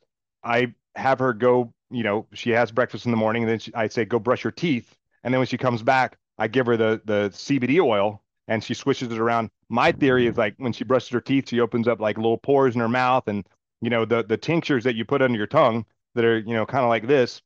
[0.43, 1.71] I have her go.
[1.89, 4.43] You know, she has breakfast in the morning, and then she, I say go brush
[4.43, 4.97] your teeth
[5.28, 8.73] and then when she comes back, I give her the the CBD oil and she
[8.73, 9.49] swishes it around.
[9.67, 12.75] My theory is like when she brushes her teeth, she opens up like little pores
[12.75, 13.45] in her mouth, and
[13.82, 16.65] you know the the tinctures that you put under your tongue that are you know
[16.65, 17.41] kind of like this.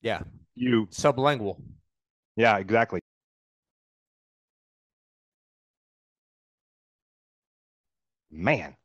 [0.00, 0.22] Yeah.
[0.54, 1.60] You sublingual.
[2.36, 3.00] Yeah, exactly.
[8.30, 8.76] Man,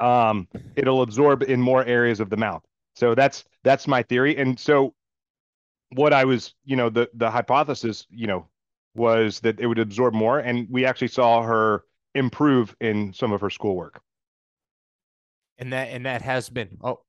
[0.00, 2.64] um, it'll absorb in more areas of the mouth.
[2.96, 4.36] So that's that's my theory.
[4.36, 4.94] And so
[5.94, 8.48] what I was, you know, the the hypothesis, you know,
[8.94, 11.84] was that it would absorb more, and we actually saw her
[12.14, 14.00] improve in some of her schoolwork.
[15.58, 17.00] And that and that has been oh.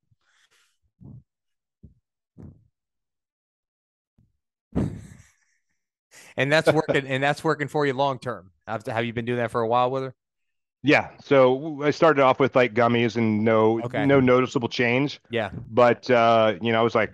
[6.38, 8.52] and that's working and that's working for you long term.
[8.68, 10.16] Have, have you been doing that for a while with her?
[10.84, 11.10] Yeah.
[11.24, 14.06] So I started off with like gummies and no Okay.
[14.06, 15.22] no noticeable change.
[15.30, 15.50] Yeah.
[15.70, 17.14] But uh, you know, I was like,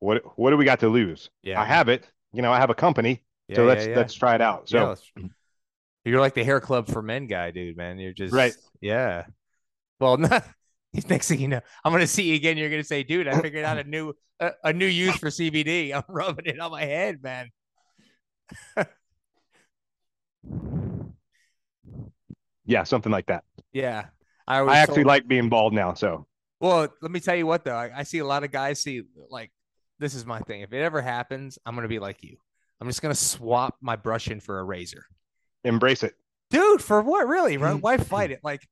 [0.00, 1.30] what what do we got to lose?
[1.42, 1.60] Yeah.
[1.60, 2.08] I have it.
[2.32, 3.24] You know, I have a company.
[3.48, 3.96] Yeah, so let's yeah.
[3.96, 4.68] let's try it out.
[4.68, 5.26] So Yeah,
[6.04, 7.98] you're like the hair club for men guy, dude, man.
[7.98, 8.54] You're just Right.
[8.80, 9.24] Yeah.
[10.00, 10.44] Well, not,
[11.08, 12.56] next thing you know, I'm gonna see you again.
[12.56, 15.94] You're gonna say, dude, I figured out a new a, a new use for CBD.
[15.96, 17.50] I'm rubbing it on my head, man.
[22.66, 23.44] yeah, something like that.
[23.72, 24.06] Yeah.
[24.46, 25.94] I, I actually told- like being bald now.
[25.94, 26.26] So
[26.60, 27.76] Well, let me tell you what though.
[27.76, 29.50] I, I see a lot of guys see like
[29.98, 30.60] this is my thing.
[30.62, 32.36] If it ever happens, I'm gonna be like you.
[32.80, 35.04] I'm just gonna swap my brush in for a razor.
[35.64, 36.14] embrace it.
[36.50, 37.56] Dude, for what really?
[37.56, 37.76] Right?
[37.76, 37.82] Mm.
[37.82, 38.40] Why fight it?
[38.42, 38.66] Like,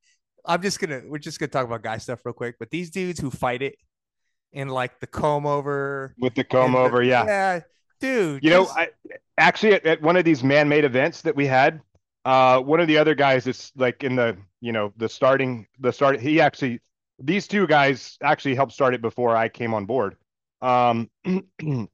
[0.45, 2.57] I'm just gonna we're just gonna talk about guy stuff real quick.
[2.59, 3.77] But these dudes who fight it
[4.53, 7.25] in like the comb over, With the comb and the- over, yeah.
[7.27, 7.61] yeah,
[8.01, 8.43] dude.
[8.45, 8.89] You know, I
[9.37, 11.81] actually at, at one of these man-made events that we had,
[12.25, 15.93] uh, one of the other guys is like in the, you know, the starting, the
[15.93, 16.21] start.
[16.21, 16.81] He actually,
[17.19, 20.17] these two guys actually helped start it before I came on board.
[20.63, 21.11] Um,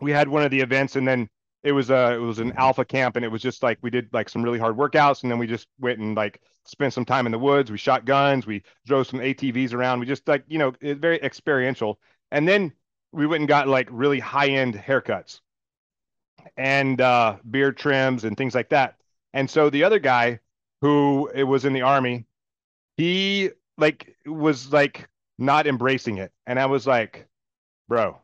[0.00, 1.28] we had one of the events, and then
[1.62, 4.08] it was a, it was an alpha camp, and it was just like we did
[4.12, 7.26] like some really hard workouts, and then we just went and like spent some time
[7.26, 7.70] in the woods.
[7.70, 10.00] We shot guns, we drove some ATVs around.
[10.00, 12.00] We just like, you know, it's very experiential,
[12.30, 12.72] and then
[13.12, 15.40] we went and got like really high-end haircuts
[16.56, 18.96] and uh, beard trims and things like that.
[19.34, 20.40] And so the other guy
[20.80, 22.26] who it was in the army,
[22.96, 27.28] he like was like not embracing it, and I was like,
[27.88, 28.18] bro,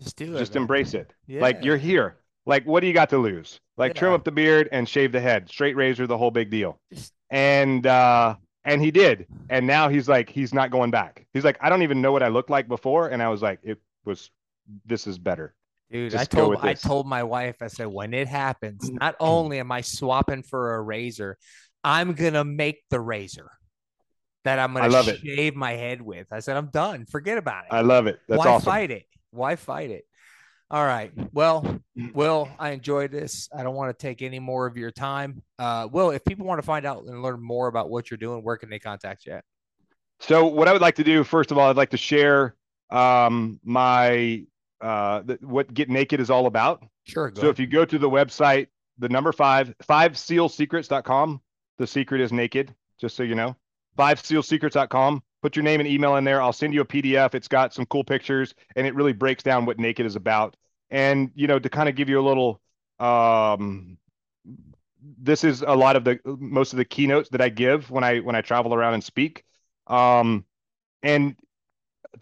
[0.00, 0.38] just do it.
[0.38, 0.62] just man.
[0.62, 1.12] embrace it.
[1.28, 2.16] Like you're here.
[2.46, 3.60] Like what do you got to lose?
[3.76, 6.78] Like trim up the beard and shave the head, straight razor, the whole big deal.
[6.92, 11.26] Just- And uh, and he did, and now he's like he's not going back.
[11.32, 13.60] He's like I don't even know what I looked like before, and I was like
[13.62, 14.30] it was
[14.84, 15.54] this is better.
[15.90, 19.14] Dude, I Just go told I told my wife, I said, when it happens, not
[19.20, 21.36] only am I swapping for a razor,
[21.84, 23.50] I'm gonna make the razor
[24.44, 25.20] that I'm gonna love it.
[25.20, 26.26] shave my head with.
[26.32, 27.06] I said, I'm done.
[27.06, 27.72] Forget about it.
[27.72, 28.20] I love it.
[28.28, 28.64] That's Why awesome.
[28.64, 29.04] fight it?
[29.30, 30.04] Why fight it?
[30.70, 31.12] All right.
[31.32, 31.80] Well,
[32.14, 33.48] Will, I enjoyed this.
[33.56, 35.42] I don't want to take any more of your time.
[35.58, 38.42] Uh, Will, if people want to find out and learn more about what you're doing,
[38.42, 39.44] where can they contact you at?
[40.20, 42.54] So what I would like to do, first of all, I'd like to share
[42.90, 44.44] um, my
[44.80, 46.84] uh, th- what Get Naked is all about.
[47.04, 47.30] Sure.
[47.30, 48.68] Go So if you go to the website,
[48.98, 51.40] the number five, five fivesealsecrets.com,
[51.78, 53.56] the secret is naked, just so you know.
[53.98, 55.22] Fivesealsecrets.com.
[55.42, 56.40] Put your name and email in there.
[56.40, 57.34] I'll send you a PDF.
[57.34, 60.56] It's got some cool pictures and it really breaks down what naked is about.
[60.90, 62.60] And you know, to kind of give you a little
[63.00, 63.98] um
[65.18, 68.20] this is a lot of the most of the keynotes that I give when I
[68.20, 69.44] when I travel around and speak.
[69.86, 70.44] Um
[71.02, 71.36] and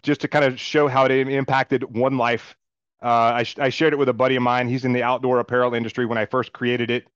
[0.01, 2.55] just to kind of show how it impacted one life
[3.01, 4.69] uh, I, I shared it with a buddy of mine.
[4.69, 7.07] He's in the outdoor apparel industry when I first created it,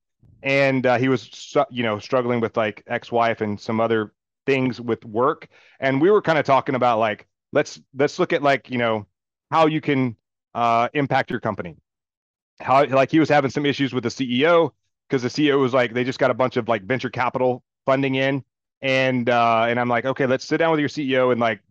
[0.42, 4.12] and uh, he was you know struggling with like ex-wife and some other
[4.46, 5.48] things with work.
[5.80, 9.06] And we were kind of talking about like let's let's look at like you know
[9.52, 10.16] how you can
[10.54, 11.78] uh, impact your company.
[12.60, 14.72] How like he was having some issues with the CEO
[15.10, 18.16] because the CEO was like they just got a bunch of like venture capital funding
[18.16, 18.44] in,
[18.82, 21.62] and uh, and I'm like okay let's sit down with your CEO and like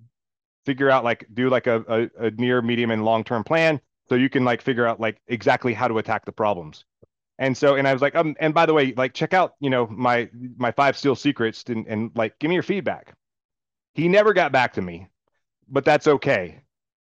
[0.67, 4.15] figure out like do like a, a, a near medium and long term plan so
[4.15, 6.85] you can like figure out like exactly how to attack the problems
[7.39, 9.71] and so and i was like um and by the way like check out you
[9.71, 13.15] know my my five SEAL secrets and, and like give me your feedback.
[13.95, 15.09] He never got back to me
[15.69, 16.61] but that's okay.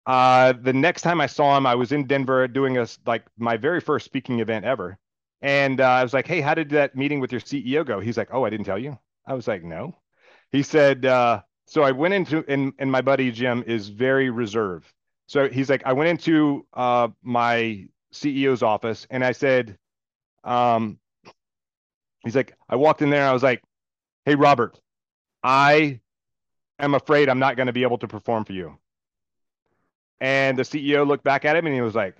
[0.06, 3.56] Uh the next time i saw him i was in denver doing a like my
[3.56, 4.98] very first speaking event ever.
[5.42, 8.00] And uh, i was like hey how did that meeting with your ceo go?
[8.00, 8.98] He's like oh i didn't tell you.
[9.26, 9.96] I was like no.
[10.52, 14.92] He said uh so I went into and and my buddy Jim is very reserved.
[15.26, 19.78] So he's like, I went into uh my CEO's office and I said,
[20.44, 20.98] um,
[22.24, 23.62] he's like, I walked in there and I was like,
[24.24, 24.78] Hey Robert,
[25.42, 26.00] I
[26.78, 28.78] am afraid I'm not going to be able to perform for you.
[30.20, 32.16] And the CEO looked back at him and he was like,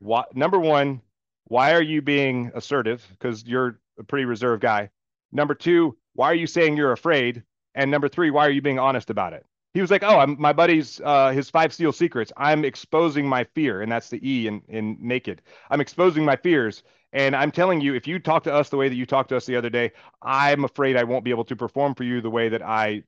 [0.00, 1.00] What number one,
[1.44, 3.06] why are you being assertive?
[3.10, 4.90] Because you're a pretty reserved guy.
[5.32, 7.42] Number two, why are you saying you're afraid?
[7.74, 9.44] And number three, why are you being honest about it?
[9.74, 12.32] He was like, "Oh, I'm my buddy's uh, his five SEAL secrets.
[12.36, 15.42] I'm exposing my fear, and that's the E in in naked.
[15.70, 18.88] I'm exposing my fears, and I'm telling you, if you talk to us the way
[18.88, 21.56] that you talked to us the other day, I'm afraid I won't be able to
[21.56, 23.02] perform for you the way that I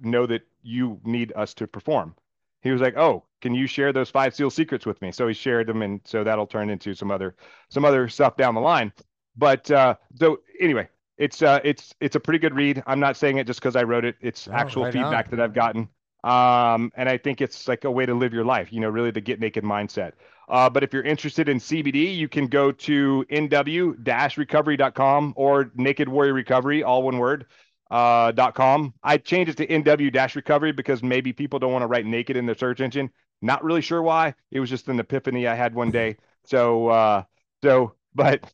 [0.00, 2.14] know that you need us to perform."
[2.62, 5.34] He was like, "Oh, can you share those five SEAL secrets with me?" So he
[5.34, 7.36] shared them, and so that'll turn into some other
[7.68, 8.92] some other stuff down the line.
[9.36, 10.88] But uh, so anyway,
[11.18, 12.82] it's uh, it's it's a pretty good read.
[12.86, 14.16] I'm not saying it just because I wrote it.
[14.20, 15.36] It's No, actual right feedback on.
[15.36, 15.88] that I've gotten.
[16.24, 19.10] Um, and I think it's like a way to live your life, you know, really
[19.10, 20.12] the get naked mindset.
[20.48, 26.32] Uh, but if you're interested in CBD, you can go to nw-recovery.com or Naked Warrior
[26.32, 27.46] Recovery, all one word,
[27.90, 28.94] uh, .com.
[29.02, 32.56] I changed it to nw-recovery because maybe people don't want to write naked in their
[32.56, 33.10] search engine.
[33.42, 34.34] Not really sure why.
[34.50, 36.16] It was just an epiphany I had one day.
[36.44, 37.22] So, uh,
[37.62, 38.50] so, but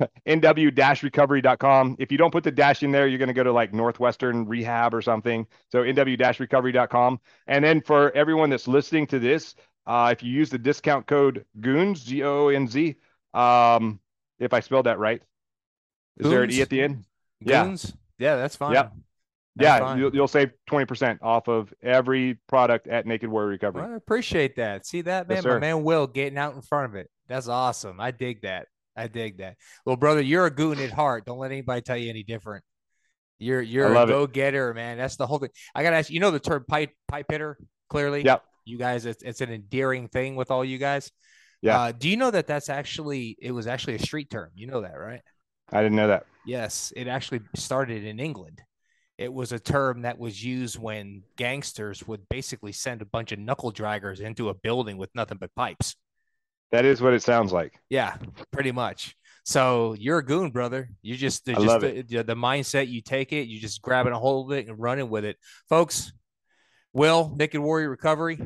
[0.26, 1.96] nw-recovery.com.
[1.98, 4.46] If you don't put the dash in there, you're going to go to like Northwestern
[4.46, 5.46] Rehab or something.
[5.70, 7.20] So nw-recovery.com.
[7.46, 9.54] And then for everyone that's listening to this,
[9.86, 12.96] uh, if you use the discount code GOONZ, G O N Z,
[13.34, 14.00] um,
[14.38, 15.22] if I spelled that right,
[16.18, 17.04] is there an E at the end?
[17.40, 17.64] Yeah.
[17.64, 17.94] Goons?
[18.18, 18.72] Yeah, that's fine.
[18.74, 18.92] Yep.
[19.56, 19.98] That's yeah, fine.
[19.98, 23.82] you'll, you'll save 20% off of every product at Naked Warrior Recovery.
[23.82, 24.84] Well, I appreciate that.
[24.84, 25.36] See that, man?
[25.36, 27.10] Yes, My man Will getting out in front of it.
[27.26, 27.98] That's awesome.
[27.98, 28.66] I dig that.
[28.96, 29.56] I dig that.
[29.84, 31.26] Well, brother, you're a goon at heart.
[31.26, 32.64] Don't let anybody tell you any different.
[33.38, 34.96] You're you're a go getter, man.
[34.96, 35.50] That's the whole thing.
[35.74, 36.14] I gotta ask you.
[36.14, 37.58] You know the term pipe pipe hitter
[37.90, 38.24] clearly.
[38.24, 38.42] Yep.
[38.64, 41.12] You guys, it's, it's an endearing thing with all you guys.
[41.62, 41.80] Yeah.
[41.80, 44.50] Uh, do you know that that's actually it was actually a street term?
[44.54, 45.20] You know that, right?
[45.70, 46.26] I didn't know that.
[46.46, 48.60] Yes, it actually started in England.
[49.18, 53.38] It was a term that was used when gangsters would basically send a bunch of
[53.38, 55.96] knuckle draggers into a building with nothing but pipes.
[56.72, 57.74] That is what it sounds like.
[57.88, 58.16] Yeah,
[58.52, 59.14] pretty much.
[59.44, 60.90] So you're a goon, brother.
[61.02, 64.18] You just, just love the, the, the mindset you take it, you just grabbing a
[64.18, 65.36] hold of it and running with it,
[65.68, 66.12] folks.
[66.92, 68.40] Will Naked Warrior Recovery,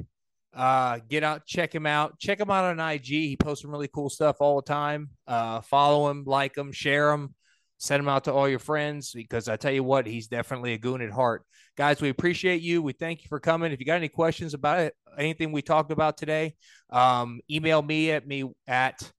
[0.55, 3.07] uh, get out, check him out, check him out on IG.
[3.07, 5.11] He posts some really cool stuff all the time.
[5.27, 7.35] Uh, follow him, like him, share him,
[7.81, 10.79] send him out to all your friends because I tell you what, he's definitely a
[10.79, 11.45] goon at heart.
[11.77, 12.83] Guys, we appreciate you.
[12.83, 13.73] We thank you for coming.
[13.73, 16.55] If you got any questions about it, anything we talked about today,
[16.91, 19.11] um, email me at me at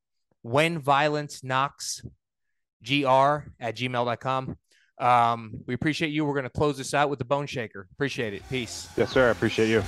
[0.44, 2.02] when violence knocks
[2.84, 4.58] gr at gmail.com.
[5.00, 6.24] Um, we appreciate you.
[6.24, 7.88] We're going to close this out with the bone shaker.
[7.94, 8.48] Appreciate it.
[8.48, 8.88] Peace.
[8.96, 9.28] Yes, sir.
[9.28, 9.84] I appreciate you.